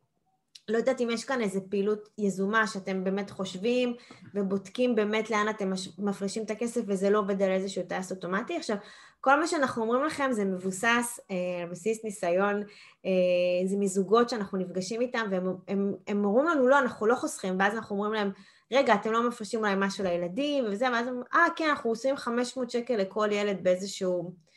לא 0.70 0.78
יודעת 0.78 1.00
אם 1.00 1.10
יש 1.10 1.24
כאן 1.24 1.40
איזו 1.40 1.60
פעילות 1.70 2.08
יזומה 2.18 2.66
שאתם 2.66 3.04
באמת 3.04 3.30
חושבים 3.30 3.94
ובודקים 4.34 4.94
באמת 4.94 5.30
לאן 5.30 5.46
אתם 5.50 5.72
מפרישים 5.98 6.42
את 6.42 6.50
הכסף 6.50 6.80
וזה 6.86 7.10
לא 7.10 7.18
עובד 7.18 7.42
על 7.42 7.50
איזשהו 7.50 7.82
טייס 7.82 8.10
אוטומטי. 8.10 8.56
עכשיו, 8.56 8.76
כל 9.20 9.40
מה 9.40 9.46
שאנחנו 9.46 9.82
אומרים 9.82 10.04
לכם 10.04 10.32
זה 10.32 10.44
מבוסס 10.44 11.20
אה, 11.30 11.62
על 11.62 11.68
בסיס 11.68 12.04
ניסיון, 12.04 12.62
אה, 13.06 13.66
זה 13.66 13.76
מזוגות 13.76 14.28
שאנחנו 14.28 14.58
נפגשים 14.58 15.00
איתם 15.00 15.26
והם 15.30 15.54
הם, 15.68 15.94
הם 16.06 16.24
אומרים 16.24 16.46
לנו 16.46 16.68
לא, 16.68 16.78
אנחנו 16.78 17.06
לא 17.06 17.14
חוסכים, 17.14 17.56
ואז 17.58 17.74
אנחנו 17.74 17.96
אומרים 17.96 18.12
להם, 18.12 18.30
רגע, 18.72 18.94
אתם 18.94 19.12
לא 19.12 19.28
מפרישים 19.28 19.60
אולי 19.60 19.74
משהו 19.76 20.04
לילדים 20.04 20.64
וזה, 20.70 20.86
ואז 20.92 21.06
הם 21.06 21.22
אה, 21.34 21.46
כן, 21.56 21.68
אנחנו 21.68 21.90
עושים 21.90 22.16
500 22.16 22.70
שקל 22.70 22.96
לכל 22.96 23.28
ילד 23.32 23.62
באיזשהו... 23.62 24.49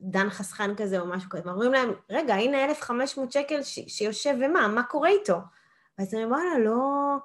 דן 0.00 0.30
חסכן 0.30 0.74
כזה 0.74 1.00
או 1.00 1.06
משהו 1.06 1.30
כזה, 1.30 1.50
אומרים 1.50 1.72
להם, 1.72 1.90
רגע, 2.10 2.34
הנה 2.34 2.64
1,500 2.64 3.32
שקל 3.32 3.62
ש- 3.62 3.84
שיושב 3.86 4.34
ומה, 4.40 4.68
מה 4.68 4.82
קורה 4.82 5.08
איתו? 5.08 5.36
הם 5.98 6.06
אומרים, 6.12 6.30
וואלה, 6.30 6.58
לא, 6.64 7.16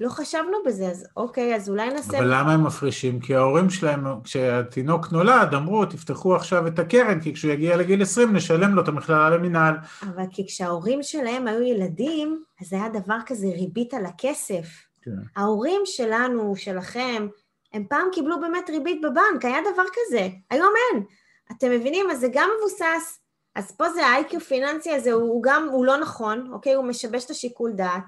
לא 0.00 0.08
חשבנו 0.08 0.56
בזה, 0.66 0.86
אז 0.86 1.06
אוקיי, 1.16 1.56
אז 1.56 1.68
אולי 1.68 1.90
נעשה... 1.90 2.18
אבל 2.18 2.34
למה 2.34 2.52
הם 2.52 2.64
מפרישים? 2.66 3.20
כי 3.20 3.34
ההורים 3.34 3.70
שלהם, 3.70 4.06
כשהתינוק 4.24 5.12
נולד, 5.12 5.54
אמרו, 5.54 5.86
תפתחו 5.86 6.34
עכשיו 6.34 6.66
את 6.66 6.78
הקרן, 6.78 7.20
כי 7.20 7.34
כשהוא 7.34 7.52
יגיע 7.52 7.76
לגיל 7.76 8.02
20 8.02 8.36
נשלם 8.36 8.74
לו 8.74 8.82
את 8.82 8.88
המכללה 8.88 9.30
למינהל. 9.30 9.74
אבל 10.02 10.24
כי 10.30 10.46
כשההורים 10.46 11.02
שלהם 11.02 11.46
היו 11.46 11.62
ילדים, 11.62 12.42
אז 12.60 12.72
היה 12.72 12.88
דבר 12.88 13.18
כזה 13.26 13.46
ריבית 13.46 13.94
על 13.94 14.06
הכסף. 14.06 14.66
כן. 15.02 15.10
ההורים 15.36 15.80
שלנו, 15.84 16.56
שלכם, 16.56 17.28
הם 17.72 17.84
פעם 17.88 18.06
קיבלו 18.12 18.40
באמת 18.40 18.70
ריבית 18.70 19.00
בבנק, 19.02 19.44
היה 19.44 19.58
דבר 19.72 19.82
כזה, 19.92 20.28
היום 20.50 20.72
אין. 20.92 21.02
אתם 21.50 21.70
מבינים? 21.70 22.10
אז 22.10 22.20
זה 22.20 22.28
גם 22.32 22.50
מבוסס, 22.58 23.20
אז 23.54 23.70
פה 23.70 23.90
זה 23.90 24.06
ה-IQ 24.06 24.40
פיננסי 24.40 24.90
הזה, 24.90 25.12
הוא, 25.12 25.22
הוא 25.22 25.42
גם, 25.42 25.68
הוא 25.72 25.84
לא 25.84 25.96
נכון, 25.96 26.50
אוקיי? 26.52 26.74
הוא 26.74 26.84
משבש 26.84 27.24
את 27.24 27.30
השיקול 27.30 27.72
דעת. 27.72 28.04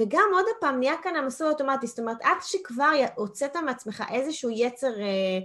וגם 0.00 0.28
עוד 0.32 0.44
פעם, 0.60 0.78
נהיה 0.78 0.94
כאן 1.02 1.16
המסלול 1.16 1.50
אוטומטי, 1.50 1.86
זאת 1.86 1.98
אומרת, 1.98 2.16
עד 2.22 2.36
שכבר 2.40 2.90
הוצאת 3.14 3.56
מעצמך 3.56 4.02
איזשהו 4.10 4.50
יצר 4.50 5.00
אה, 5.00 5.38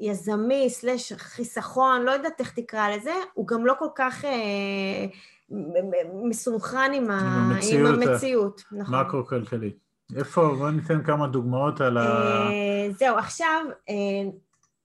יזמי, 0.00 0.70
סלש 0.70 1.12
חיסכון, 1.12 2.02
לא 2.02 2.10
יודעת 2.10 2.40
איך 2.40 2.52
תקרא 2.52 2.88
לזה, 2.88 3.14
הוא 3.34 3.46
גם 3.46 3.66
לא 3.66 3.74
כל 3.78 3.88
כך 3.94 4.24
אה, 4.24 5.06
מסונכרן 6.22 6.90
עם, 6.94 7.10
עם 7.10 7.10
המציאות. 7.10 7.88
עם 7.88 8.02
המציאות 8.02 8.62
נכון. 8.72 9.00
מקרו-כלכלית. 9.00 9.76
איפה? 10.16 10.54
בוא 10.58 10.70
ניתן 10.70 11.02
כמה 11.04 11.26
דוגמאות 11.26 11.80
על 11.80 11.98
ה... 11.98 12.02
אה, 12.02 12.88
זהו, 12.98 13.16
עכשיו, 13.16 13.64
אה, 13.88 13.94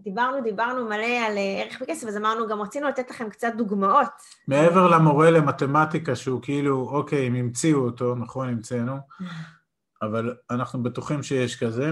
דיברנו, 0.01 0.41
דיברנו 0.41 0.85
מלא 0.85 1.25
על 1.27 1.37
אה, 1.37 1.63
ערך 1.63 1.81
בכסף, 1.81 2.07
אז 2.07 2.17
אמרנו, 2.17 2.47
גם 2.47 2.61
רצינו 2.61 2.87
לתת 2.87 3.09
לכם 3.09 3.29
קצת 3.29 3.53
דוגמאות. 3.57 4.07
מעבר 4.47 4.87
למורה 4.87 5.31
למתמטיקה, 5.31 6.15
שהוא 6.15 6.41
כאילו, 6.41 6.89
אוקיי, 6.91 7.27
הם 7.27 7.35
המציאו 7.35 7.79
אותו, 7.79 8.15
נכון, 8.15 8.49
המצאנו, 8.49 8.95
אבל 10.01 10.35
אנחנו 10.51 10.83
בטוחים 10.83 11.23
שיש 11.23 11.63
כזה, 11.63 11.91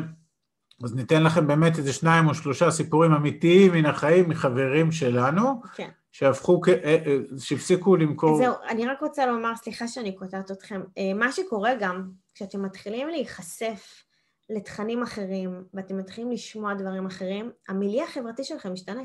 אז 0.83 0.95
ניתן 0.95 1.23
לכם 1.23 1.47
באמת 1.47 1.77
איזה 1.77 1.93
שניים 1.93 2.27
או 2.27 2.33
שלושה 2.33 2.71
סיפורים 2.71 3.11
אמיתיים 3.11 3.73
מן 3.73 3.85
החיים, 3.85 4.29
מחברים 4.29 4.91
שלנו, 4.91 5.61
כן. 5.75 5.89
שהפכו, 6.11 6.61
אה, 6.67 6.73
אה, 7.05 7.17
שהפסיקו 7.37 7.95
למכור... 7.95 8.37
זהו, 8.37 8.53
אני 8.69 8.85
רק 8.85 9.01
רוצה 9.01 9.25
לומר, 9.25 9.55
סליחה 9.55 9.87
שאני 9.87 10.15
קוטעת 10.15 10.51
אתכם, 10.51 10.81
מה 11.15 11.31
שקורה 11.31 11.71
גם, 11.79 12.09
כשאתם 12.35 12.65
מתחילים 12.65 13.09
להיחשף 13.09 14.05
לתכנים 14.49 15.03
אחרים, 15.03 15.63
ואתם 15.73 15.97
מתחילים 15.97 16.31
לשמוע 16.31 16.73
דברים 16.73 17.05
אחרים, 17.05 17.51
המיליה 17.67 18.03
החברתי 18.03 18.43
שלכם 18.43 18.73
משתנה. 18.73 19.01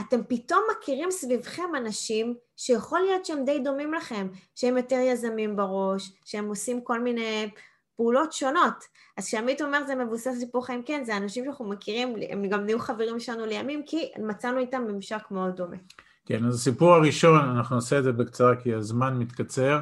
אתם 0.00 0.20
פתאום 0.28 0.60
מכירים 0.72 1.10
סביבכם 1.10 1.74
אנשים 1.76 2.34
שיכול 2.56 3.00
להיות 3.00 3.26
שהם 3.26 3.44
די 3.44 3.58
דומים 3.58 3.94
לכם, 3.94 4.28
שהם 4.54 4.76
יותר 4.76 4.96
יזמים 4.96 5.56
בראש, 5.56 6.12
שהם 6.24 6.48
עושים 6.48 6.80
כל 6.80 7.00
מיני 7.00 7.50
פעולות 7.96 8.32
שונות. 8.32 8.84
אז 9.16 9.26
כשעמית 9.26 9.62
אומר 9.62 9.86
זה 9.86 9.94
מבוסס 9.94 10.38
סיפור 10.38 10.66
חיים, 10.66 10.82
כן, 10.82 11.04
זה 11.04 11.16
אנשים 11.16 11.44
שאנחנו 11.44 11.68
מכירים, 11.68 12.14
הם 12.30 12.48
גם 12.48 12.64
נהיו 12.64 12.78
חברים 12.78 13.20
שלנו 13.20 13.46
לימים, 13.46 13.82
כי 13.86 14.12
מצאנו 14.18 14.58
איתם 14.58 14.82
ממשק 14.88 15.22
מאוד 15.30 15.56
דומה. 15.56 15.76
כן, 16.26 16.44
אז 16.44 16.54
הסיפור 16.54 16.94
הראשון, 16.94 17.40
אנחנו 17.40 17.76
נעשה 17.76 17.98
את 17.98 18.04
זה 18.04 18.12
בקצרה 18.12 18.56
כי 18.56 18.74
הזמן 18.74 19.18
מתקצר. 19.18 19.78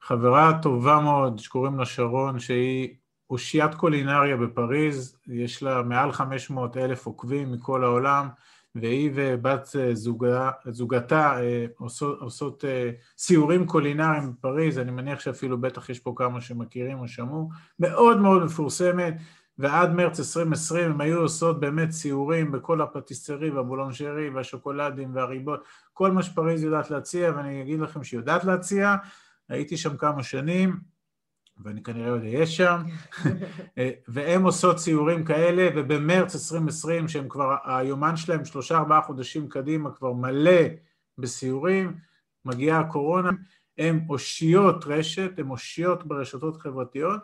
חברה 0.00 0.58
טובה 0.62 1.00
מאוד 1.00 1.38
שקוראים 1.38 1.78
לה 1.78 1.84
שרון, 1.84 2.38
שהיא 2.38 2.94
אושיית 3.32 3.74
קולינריה 3.74 4.36
בפריז, 4.36 5.16
יש 5.26 5.62
לה 5.62 5.82
מעל 5.82 6.12
500 6.12 6.76
אלף 6.76 7.06
עוקבים 7.06 7.52
מכל 7.52 7.84
העולם, 7.84 8.28
והיא 8.74 9.10
ובת 9.14 9.68
זוגה, 9.92 10.50
זוגתה 10.70 11.40
אה, 11.40 11.66
עושות, 11.78 12.20
עושות 12.20 12.64
אה, 12.64 12.90
סיורים 13.18 13.66
קולינריים 13.66 14.32
בפריז, 14.32 14.78
אני 14.78 14.90
מניח 14.90 15.20
שאפילו 15.20 15.60
בטח 15.60 15.88
יש 15.88 15.98
פה 15.98 16.12
כמה 16.16 16.40
שמכירים 16.40 16.98
או 16.98 17.08
שמעו, 17.08 17.50
מאוד 17.78 18.20
מאוד 18.20 18.44
מפורסמת, 18.44 19.14
ועד 19.58 19.92
מרץ 19.92 20.18
2020 20.20 20.90
הם 20.90 21.00
היו 21.00 21.20
עושות 21.20 21.60
באמת 21.60 21.90
סיורים 21.90 22.52
בכל 22.52 22.80
הפטיסרי 22.80 23.50
והבולונשרי 23.50 24.30
והשוקולדים 24.30 25.14
והריבות, 25.14 25.64
כל 25.92 26.10
מה 26.10 26.22
שפריז 26.22 26.62
יודעת 26.62 26.90
להציע, 26.90 27.32
ואני 27.36 27.62
אגיד 27.62 27.80
לכם 27.80 28.04
שהיא 28.04 28.20
יודעת 28.20 28.44
להציע, 28.44 28.96
הייתי 29.48 29.76
שם 29.76 29.96
כמה 29.96 30.22
שנים, 30.22 30.91
ואני 31.64 31.82
כנראה 31.82 32.10
עוד 32.10 32.22
אהיה 32.22 32.46
שם, 32.46 32.82
והן 34.08 34.42
עושות 34.42 34.76
ציורים 34.76 35.24
כאלה, 35.24 35.68
ובמרץ 35.76 36.34
2020, 36.34 37.08
שהם 37.08 37.28
כבר, 37.28 37.56
היומן 37.64 38.16
שלהם 38.16 38.44
שלושה 38.44 38.78
ארבעה 38.78 39.02
חודשים 39.02 39.48
קדימה 39.48 39.90
כבר 39.90 40.12
מלא 40.12 40.62
בסיורים, 41.18 41.96
מגיעה 42.44 42.80
הקורונה, 42.80 43.30
הן 43.78 44.06
אושיות 44.08 44.84
רשת, 44.86 45.38
הן 45.38 45.50
אושיות 45.50 46.06
ברשתות 46.06 46.56
חברתיות, 46.56 47.20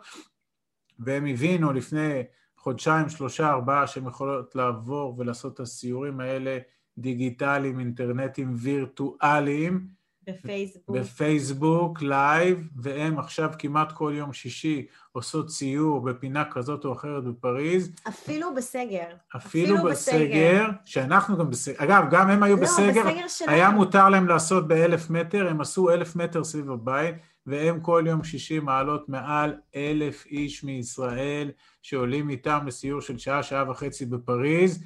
והם 0.99 1.25
הבינו 1.25 1.73
לפני 1.73 2.23
חודשיים, 2.57 3.09
שלושה, 3.09 3.49
ארבעה, 3.49 3.87
שהן 3.87 4.07
יכולות 4.07 4.55
לעבור 4.55 5.15
ולעשות 5.17 5.53
את 5.53 5.59
הסיורים 5.59 6.19
האלה 6.19 6.57
דיגיטליים, 6.97 7.79
אינטרנטיים, 7.79 8.53
וירטואליים, 8.57 9.98
בפייסבוק. 10.29 10.89
בפייסבוק, 10.89 12.01
live, 12.01 12.67
והם 12.75 13.19
עכשיו 13.19 13.49
כמעט 13.59 13.91
כל 13.91 14.13
יום 14.15 14.33
שישי 14.33 14.85
עושות 15.11 15.47
סיור 15.47 16.01
בפינה 16.01 16.45
כזאת 16.51 16.85
או 16.85 16.93
אחרת 16.93 17.23
בפריז. 17.23 17.91
אפילו 18.07 18.55
בסגר. 18.55 19.05
אפילו, 19.35 19.75
אפילו 19.75 19.89
בסגר, 19.89 20.19
בסגר, 20.19 20.69
שאנחנו 20.85 21.37
גם 21.37 21.49
בסגר. 21.49 21.83
אגב, 21.83 22.03
גם 22.11 22.29
הם 22.29 22.43
היו 22.43 22.55
לא, 22.55 22.61
בסגר, 22.61 23.03
בסגר 23.05 23.27
שלהם. 23.27 23.49
היה 23.49 23.69
מותר 23.69 24.09
להם 24.09 24.27
לעשות 24.27 24.67
באלף 24.67 25.09
מטר, 25.09 25.47
הם 25.47 25.61
עשו 25.61 25.89
אלף 25.89 26.15
מטר 26.15 26.43
סביב 26.43 26.71
הבית, 26.71 27.15
והם 27.45 27.79
כל 27.79 28.03
יום 28.07 28.23
שישי 28.23 28.59
מעלות 28.59 29.09
מעל 29.09 29.53
אלף 29.75 30.25
איש 30.25 30.63
מישראל, 30.63 31.51
שעולים 31.81 32.29
איתם 32.29 32.59
לסיור 32.67 33.01
של 33.01 33.17
שעה, 33.17 33.43
שעה 33.43 33.71
וחצי 33.71 34.05
בפריז, 34.05 34.83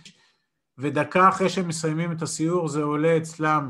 ודקה 0.77 1.29
אחרי 1.29 1.49
שהם 1.49 1.67
מסיימים 1.67 2.11
את 2.11 2.21
הסיור 2.21 2.67
זה 2.67 2.83
עולה 2.83 3.17
אצלם 3.17 3.69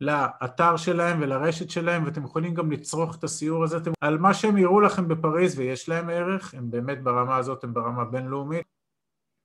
לאתר 0.00 0.76
שלהם 0.76 1.18
ולרשת 1.20 1.70
שלהם, 1.70 2.04
ואתם 2.04 2.24
יכולים 2.24 2.54
גם 2.54 2.70
לצרוך 2.70 3.16
את 3.16 3.24
הסיור 3.24 3.64
הזה 3.64 3.76
אתם, 3.76 3.90
על 4.00 4.18
מה 4.18 4.34
שהם 4.34 4.56
יראו 4.56 4.80
לכם 4.80 5.08
בפריז, 5.08 5.58
ויש 5.58 5.88
להם 5.88 6.10
ערך, 6.10 6.54
הם 6.54 6.70
באמת 6.70 7.02
ברמה 7.02 7.36
הזאת, 7.36 7.64
הם 7.64 7.74
ברמה 7.74 8.04
בינלאומית. 8.04 8.66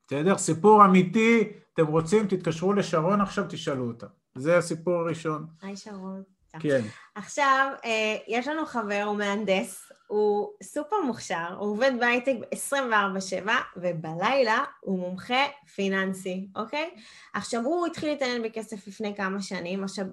בסדר? 0.07 0.37
סיפור 0.37 0.85
אמיתי, 0.85 1.51
אתם 1.73 1.87
רוצים, 1.87 2.27
תתקשרו 2.27 2.73
לשרון 2.73 3.21
עכשיו, 3.21 3.45
תשאלו 3.49 3.87
אותה. 3.87 4.07
זה 4.35 4.57
הסיפור 4.57 4.93
הראשון. 4.93 5.45
היי 5.61 5.77
שרון. 5.77 6.23
כן. 6.59 6.81
עכשיו, 7.15 7.71
אה, 7.85 8.17
יש 8.27 8.47
לנו 8.47 8.65
חבר, 8.65 9.03
הוא 9.05 9.17
מהנדס, 9.17 9.91
הוא 10.07 10.49
סופר 10.63 10.95
מוכשר, 11.05 11.55
הוא 11.59 11.71
עובד 11.71 11.91
בהייטק 11.99 12.33
24/7, 12.51 13.49
ובלילה 13.77 14.63
הוא 14.79 14.99
מומחה 14.99 15.43
פיננסי, 15.75 16.47
אוקיי? 16.55 16.89
עכשיו, 17.33 17.61
הוא 17.61 17.87
התחיל 17.87 18.09
להתעניין 18.09 18.43
בכסף 18.43 18.87
לפני 18.87 19.15
כמה 19.15 19.41
שנים, 19.41 19.83
עכשיו, 19.83 20.05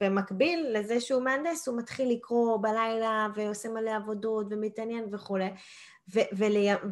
במקביל 0.00 0.66
לזה 0.72 1.00
שהוא 1.00 1.22
מהנדס, 1.22 1.68
הוא 1.68 1.78
מתחיל 1.78 2.10
לקרוא 2.10 2.58
בלילה 2.62 3.28
ועושה 3.34 3.68
מלא 3.68 3.90
עבודות 3.96 4.46
ומתעניין 4.50 5.04
וכולי. 5.12 5.50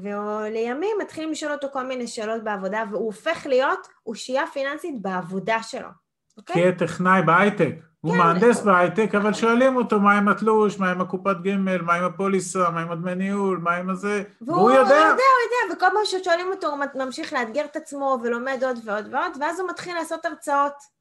ולימים 0.02 0.96
מתחילים 1.00 1.30
לשאול 1.30 1.52
אותו 1.52 1.68
כל 1.72 1.86
מיני 1.86 2.06
שאלות 2.06 2.44
בעבודה, 2.44 2.84
והוא 2.90 3.06
הופך 3.06 3.46
להיות 3.46 3.88
אושייה 4.06 4.46
פיננסית 4.52 5.02
בעבודה 5.02 5.62
שלו, 5.62 5.88
אוקיי? 6.36 6.76
טכנאי 6.76 7.22
בהייטק. 7.22 7.74
הוא 8.00 8.12
כן. 8.12 8.18
מהנדס 8.18 8.62
בהייטק, 8.62 9.14
אבל 9.14 9.34
שואלים 9.34 9.76
אותו 9.76 10.00
מה 10.00 10.18
עם 10.18 10.28
התלוש, 10.28 10.78
מה 10.78 10.90
עם 10.90 11.00
הקופת 11.00 11.36
גמל, 11.44 11.82
מה 11.82 11.94
עם 11.94 12.04
הפוליסה, 12.04 12.70
מה 12.70 12.80
עם 12.80 12.90
הדמי 12.90 13.14
ניהול, 13.14 13.58
מה 13.58 13.74
עם 13.74 13.90
הזה, 13.90 14.22
והוא 14.40 14.70
יודע. 14.70 14.80
והוא 14.80 14.92
יודע, 14.92 15.04
הוא 15.04 15.68
יודע, 15.68 15.76
וכל 15.76 15.86
פעם 15.94 16.04
ששואלים 16.04 16.46
אותו 16.50 16.66
הוא 16.66 16.78
ממשיך 16.94 17.32
לאתגר 17.32 17.64
את 17.64 17.76
עצמו 17.76 18.18
ולומד 18.22 18.64
עוד 18.64 18.78
ועוד 18.84 19.14
ועוד, 19.14 19.32
ואז 19.40 19.60
הוא 19.60 19.68
מתחיל 19.70 19.94
לעשות 19.94 20.24
הרצאות. 20.24 20.97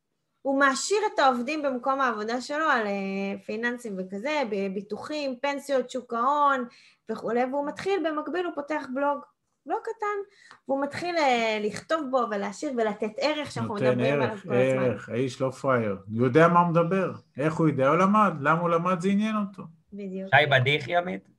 הוא 0.48 0.60
מעשיר 0.60 0.98
את 1.14 1.20
העובדים 1.20 1.62
במקום 1.62 2.02
העבודה 2.02 2.42
שלו 2.42 2.66
על 2.66 2.88
אה, 2.88 3.40
פיננסים 3.46 3.96
וכזה, 3.98 4.42
ביטוחים, 4.74 5.36
פנסיות, 5.42 5.90
שוק 5.90 6.14
ההון 6.14 6.66
וכולי, 7.12 7.44
והוא 7.44 7.68
מתחיל, 7.68 8.04
במקביל 8.06 8.46
הוא 8.46 8.56
פותח 8.56 8.86
בלוג. 8.96 9.20
לא 9.66 9.76
קטן, 9.84 10.36
והוא 10.68 10.84
מתחיל 10.84 11.16
אה, 11.18 11.60
לכתוב 11.64 12.08
בו 12.12 12.26
ולהשאיר 12.32 12.72
ולתת 12.78 13.12
ערך 13.18 13.52
שאנחנו 13.52 13.74
מדברים 13.74 14.14
עליו 14.14 14.28
כל 14.28 14.34
הזמן. 14.34 14.54
נותן 14.54 14.80
ערך, 14.80 14.90
ערך, 14.90 15.10
האיש 15.10 15.42
לא 15.42 15.50
פראייר. 15.50 15.98
הוא 16.18 16.26
יודע 16.26 16.48
מה 16.48 16.60
הוא 16.60 16.68
מדבר. 16.68 17.12
איך 17.38 17.54
הוא 17.54 17.68
יודע? 17.68 17.88
הוא 17.88 17.98
למד. 17.98 18.34
למה 18.42 18.62
הוא 18.62 18.70
למד? 18.70 19.02
זה 19.02 19.10
עניין 19.10 19.36
אותו. 19.36 19.64
בדיוק. 19.94 20.30
שי 20.36 20.46
בדיחי, 20.52 20.96
עמית? 20.96 21.30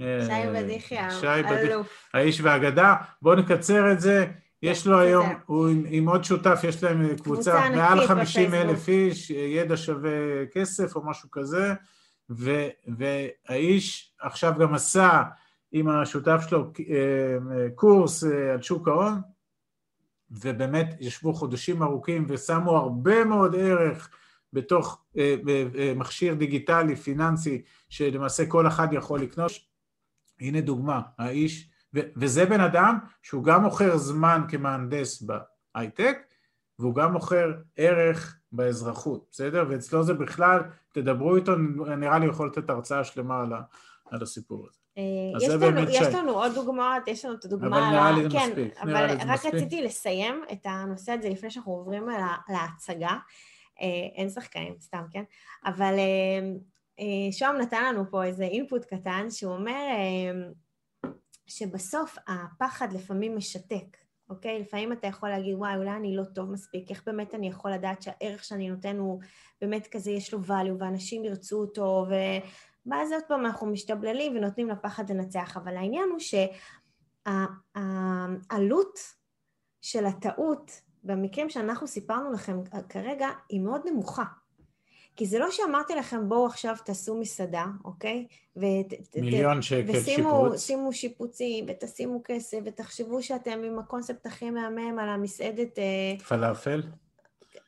אה, 0.00 0.18
שי 0.26 0.48
בדיחי, 0.54 0.96
אלוף. 1.48 2.08
האיש 2.14 2.40
והאגדה. 2.40 2.94
בואו 3.22 3.34
נקצר 3.34 3.92
את 3.92 4.00
זה. 4.00 4.26
יש 4.62 4.86
לו 4.86 5.00
היום, 5.00 5.26
הוא 5.46 5.68
עם, 5.68 5.84
עם 5.88 6.08
עוד 6.08 6.24
שותף, 6.24 6.60
יש 6.62 6.82
להם 6.82 7.16
קבוצה 7.16 7.70
מעל 7.70 8.06
50 8.06 8.54
אלף 8.54 8.88
איש, 8.88 9.30
ידע 9.30 9.76
שווה 9.76 10.46
כסף 10.52 10.96
או 10.96 11.06
משהו 11.06 11.30
כזה, 11.30 11.74
ו, 12.30 12.68
והאיש 12.98 14.14
עכשיו 14.20 14.54
גם 14.58 14.74
עשה 14.74 15.22
עם 15.72 15.88
השותף 15.88 16.40
שלו 16.48 16.72
אה, 16.90 17.68
קורס 17.74 18.24
אה, 18.24 18.52
על 18.52 18.62
שוק 18.62 18.88
ההון, 18.88 19.20
ובאמת 20.30 20.96
ישבו 21.00 21.34
חודשים 21.34 21.82
ארוכים 21.82 22.26
ושמו 22.28 22.76
הרבה 22.76 23.24
מאוד 23.24 23.56
ערך 23.58 24.10
בתוך 24.52 25.04
אה, 25.18 25.34
מכשיר 25.96 26.34
דיגיטלי 26.34 26.96
פיננסי 26.96 27.62
שלמעשה 27.88 28.46
כל 28.46 28.66
אחד 28.66 28.88
יכול 28.92 29.20
לקנות. 29.20 29.52
הנה 30.40 30.60
דוגמה, 30.60 31.00
האיש, 31.18 31.69
וזה 31.94 32.46
בן 32.46 32.60
אדם 32.60 32.98
שהוא 33.22 33.44
גם 33.44 33.62
מוכר 33.62 33.96
זמן 33.96 34.42
כמהנדס 34.48 35.22
בהייטק, 35.22 36.18
והוא 36.78 36.94
גם 36.94 37.12
מוכר 37.12 37.52
ערך 37.76 38.38
באזרחות, 38.52 39.26
בסדר? 39.30 39.64
ואצלו 39.68 40.02
זה 40.02 40.14
בכלל, 40.14 40.60
תדברו 40.92 41.36
איתו, 41.36 41.56
נראה 41.96 42.18
לי 42.18 42.26
יכול 42.26 42.46
לתת 42.46 42.70
הרצאה 42.70 43.04
שלמה 43.04 43.44
על 44.10 44.22
הסיפור 44.22 44.66
הזה. 44.68 44.80
אה, 44.98 45.02
יש 45.42 45.48
לנו, 45.48 45.80
יש 45.90 46.14
לנו 46.14 46.32
עוד 46.32 46.54
דוגמאות, 46.54 47.02
יש 47.06 47.24
לנו 47.24 47.34
את 47.34 47.44
הדוגמה... 47.44 47.78
אבל 47.78 47.96
נראה 47.96 48.12
לי 48.12 48.22
זה 48.22 48.28
כן, 48.30 48.48
מספיק. 48.48 48.78
אבל 48.82 49.10
רק. 49.30 49.46
רציתי 49.46 49.82
לסיים 49.82 50.42
את 50.52 50.58
הנושא 50.64 51.12
הזה 51.12 51.28
לפני 51.28 51.50
שאנחנו 51.50 51.72
עוברים 51.72 52.08
להצגה. 52.48 53.16
אה, 53.80 53.86
אין 54.16 54.28
שחקנים, 54.28 54.74
סתם, 54.80 55.02
כן? 55.10 55.22
אבל 55.66 55.94
אה, 56.98 57.32
שוהם 57.32 57.56
נתן 57.56 57.84
לנו 57.84 58.10
פה 58.10 58.24
איזה 58.24 58.44
אינפוט 58.44 58.84
קטן 58.84 59.30
שהוא 59.30 59.54
אומר 59.54 59.76
שבסוף 61.50 62.16
הפחד 62.28 62.92
לפעמים 62.92 63.36
משתק, 63.36 63.96
אוקיי? 64.28 64.60
לפעמים 64.60 64.92
אתה 64.92 65.06
יכול 65.06 65.28
להגיד, 65.28 65.54
וואי, 65.54 65.76
אולי 65.76 65.90
אני 65.90 66.16
לא 66.16 66.24
טוב 66.24 66.50
מספיק, 66.50 66.90
איך 66.90 67.02
באמת 67.06 67.34
אני 67.34 67.48
יכול 67.48 67.70
לדעת 67.72 68.02
שהערך 68.02 68.44
שאני 68.44 68.70
נותן 68.70 68.98
הוא 68.98 69.20
באמת 69.60 69.86
כזה, 69.86 70.10
יש 70.10 70.32
לו 70.32 70.40
value, 70.46 70.76
ואנשים 70.78 71.24
ירצו 71.24 71.60
אותו, 71.60 72.06
ו... 72.10 72.14
ואז 72.86 73.12
עוד 73.12 73.22
פעם 73.28 73.46
אנחנו 73.46 73.66
משתבללים 73.66 74.36
ונותנים 74.36 74.68
לפחד 74.68 75.10
לנצח, 75.10 75.56
אבל 75.56 75.76
העניין 75.76 76.08
הוא 76.10 76.18
שהעלות 77.76 78.98
של 79.80 80.06
הטעות 80.06 80.70
במקרים 81.02 81.50
שאנחנו 81.50 81.86
סיפרנו 81.86 82.32
לכם 82.32 82.60
כרגע 82.88 83.28
היא 83.48 83.60
מאוד 83.60 83.80
נמוכה. 83.86 84.24
כי 85.16 85.26
זה 85.26 85.38
לא 85.38 85.50
שאמרתי 85.50 85.94
לכם 85.94 86.28
בואו 86.28 86.46
עכשיו 86.46 86.76
תעשו 86.84 87.16
מסעדה, 87.16 87.64
אוקיי? 87.84 88.26
ו- 88.56 88.62
מיליון 89.16 89.62
שקל 89.62 89.90
ושימו, 89.90 90.30
שיפוץ. 90.30 90.54
ושימו 90.54 90.92
שיפוצים 90.92 91.66
ותשימו 91.68 92.20
כסף 92.24 92.58
ותחשבו 92.64 93.22
שאתם 93.22 93.62
עם 93.64 93.78
הקונספט 93.78 94.26
הכי 94.26 94.50
מהמם 94.50 94.98
על 94.98 95.08
המסעדת... 95.08 95.78
אה, 95.78 96.24
פלאפל? 96.28 96.82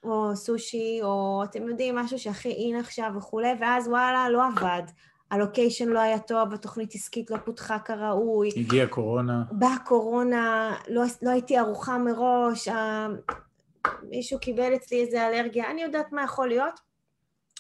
או 0.05 0.37
סושי, 0.37 0.99
או 1.03 1.43
אתם 1.45 1.69
יודעים, 1.69 1.97
משהו 1.97 2.19
שהכי 2.19 2.49
אין 2.49 2.77
עכשיו 2.77 3.11
וכולי, 3.17 3.53
ואז 3.61 3.89
וואלה, 3.89 4.31
לא 4.31 4.43
עבד. 4.47 4.83
הלוקיישן 5.31 5.89
לא 5.89 6.01
היה 6.01 6.19
טוב, 6.19 6.53
התוכנית 6.53 6.95
עסקית 6.95 7.31
לא 7.31 7.37
פותחה 7.37 7.79
כראוי. 7.79 8.49
הגיעה 8.57 8.87
קורונה. 8.87 9.43
באה 9.51 9.77
קורונה, 9.85 10.75
לא, 10.89 11.03
לא 11.23 11.31
הייתי 11.31 11.57
ערוכה 11.57 11.99
מראש, 11.99 12.69
מישהו 14.11 14.39
קיבל 14.41 14.75
אצלי 14.75 15.01
איזה 15.01 15.29
אלרגיה, 15.29 15.71
אני 15.71 15.83
יודעת 15.83 16.13
מה 16.13 16.23
יכול 16.23 16.49
להיות. 16.49 16.92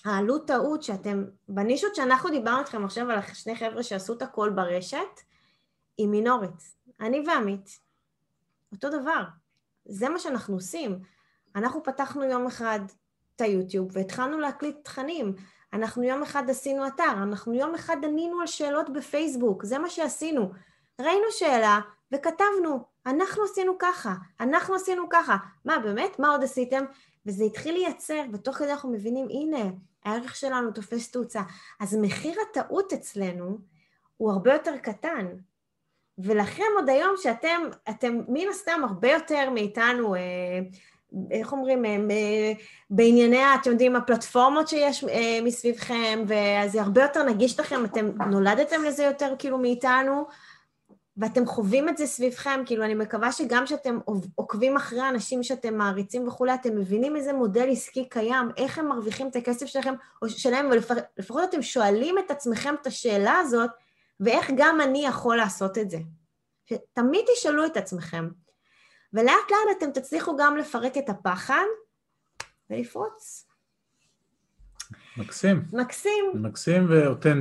העלות 0.04 0.46
טעות 0.46 0.82
שאתם, 0.82 1.24
בנישות 1.48 1.94
שאנחנו 1.94 2.30
דיברנו 2.30 2.58
איתכם 2.58 2.84
עכשיו 2.84 3.10
על 3.10 3.18
שני 3.34 3.56
חבר'ה 3.56 3.82
שעשו 3.82 4.12
את 4.12 4.22
הכל 4.22 4.50
ברשת, 4.50 5.20
היא 5.98 6.08
מינורית. 6.08 6.74
אני 7.00 7.24
ועמית, 7.26 7.78
אותו 8.72 8.90
דבר. 8.90 9.24
זה 9.84 10.08
מה 10.08 10.18
שאנחנו 10.18 10.54
עושים. 10.54 10.98
אנחנו 11.56 11.82
פתחנו 11.82 12.24
יום 12.24 12.46
אחד 12.46 12.80
את 13.36 13.40
היוטיוב 13.40 13.88
והתחלנו 13.92 14.40
להקליט 14.40 14.76
תכנים. 14.82 15.34
אנחנו 15.72 16.02
יום 16.02 16.22
אחד 16.22 16.50
עשינו 16.50 16.86
אתר, 16.86 17.12
אנחנו 17.22 17.54
יום 17.54 17.74
אחד 17.74 17.96
ענינו 18.04 18.40
על 18.40 18.46
שאלות 18.46 18.92
בפייסבוק, 18.92 19.64
זה 19.64 19.78
מה 19.78 19.90
שעשינו. 19.90 20.50
ראינו 21.00 21.26
שאלה 21.30 21.80
וכתבנו, 22.12 22.84
אנחנו 23.06 23.44
עשינו 23.44 23.72
ככה, 23.78 24.14
אנחנו 24.40 24.74
עשינו 24.74 25.08
ככה. 25.10 25.36
מה, 25.64 25.78
באמת? 25.78 26.18
מה 26.18 26.30
עוד 26.30 26.44
עשיתם? 26.44 26.84
וזה 27.26 27.44
התחיל 27.44 27.74
לייצר, 27.74 28.22
ותוך 28.32 28.56
כדי 28.56 28.70
אנחנו 28.70 28.92
מבינים, 28.92 29.26
הנה, 29.30 29.70
הערך 30.04 30.36
שלנו 30.36 30.70
תופס 30.72 31.10
תאוצה. 31.10 31.42
אז 31.80 31.96
מחיר 32.00 32.34
הטעות 32.50 32.92
אצלנו 32.92 33.58
הוא 34.16 34.32
הרבה 34.32 34.52
יותר 34.52 34.76
קטן. 34.76 35.26
ולכם 36.18 36.64
עוד 36.76 36.88
היום 36.88 37.14
שאתם, 37.16 37.62
אתם 37.90 38.20
מן 38.28 38.48
הסתם 38.50 38.80
הרבה 38.84 39.12
יותר 39.12 39.50
מאיתנו, 39.50 40.14
אה, 40.14 40.20
איך 41.30 41.52
אומרים, 41.52 41.84
אה, 41.84 42.52
בענייני, 42.90 43.54
אתם 43.60 43.70
יודעים, 43.70 43.96
הפלטפורמות 43.96 44.68
שיש 44.68 45.04
אה, 45.04 45.38
מסביבכם, 45.42 46.24
ואז 46.26 46.72
זה 46.72 46.82
הרבה 46.82 47.02
יותר 47.02 47.22
נגיש 47.22 47.60
לכם, 47.60 47.84
אתם 47.84 48.10
נולדתם 48.30 48.82
לזה 48.82 49.04
יותר 49.04 49.34
כאילו 49.38 49.58
מאיתנו, 49.58 50.26
ואתם 51.16 51.46
חווים 51.46 51.88
את 51.88 51.96
זה 51.96 52.06
סביבכם, 52.06 52.60
כאילו 52.66 52.84
אני 52.84 52.94
מקווה 52.94 53.32
שגם 53.32 53.64
כשאתם 53.64 53.98
עוקבים 54.34 54.76
אחרי 54.76 55.08
אנשים 55.08 55.42
שאתם 55.42 55.74
מעריצים 55.74 56.28
וכולי, 56.28 56.54
אתם 56.54 56.76
מבינים 56.76 57.16
איזה 57.16 57.32
מודל 57.32 57.68
עסקי 57.70 58.08
קיים, 58.08 58.48
איך 58.56 58.78
הם 58.78 58.88
מרוויחים 58.88 59.28
את 59.28 59.36
הכסף 59.36 59.66
שלכם, 59.66 59.94
או 60.22 60.28
שלהם, 60.28 60.70
ולפחות 60.70 61.44
אתם 61.48 61.62
שואלים 61.62 62.18
את 62.18 62.30
עצמכם 62.30 62.74
את 62.80 62.86
השאלה 62.86 63.38
הזאת, 63.38 63.70
ואיך 64.20 64.50
גם 64.56 64.80
אני 64.80 65.06
יכול 65.06 65.36
לעשות 65.36 65.78
את 65.78 65.90
זה. 65.90 65.98
תמיד 66.92 67.24
תשאלו 67.34 67.66
את 67.66 67.76
עצמכם. 67.76 68.28
ולאט 69.12 69.50
לאט 69.50 69.76
אתם 69.78 69.90
תצליחו 70.00 70.36
גם 70.36 70.56
לפרק 70.56 70.98
את 70.98 71.08
הפחד 71.08 71.64
ולפרוץ. 72.70 73.46
מקסים. 75.16 75.62
מקסים. 75.72 76.24
מקסים 76.34 76.86
ואותנטי. 76.90 77.28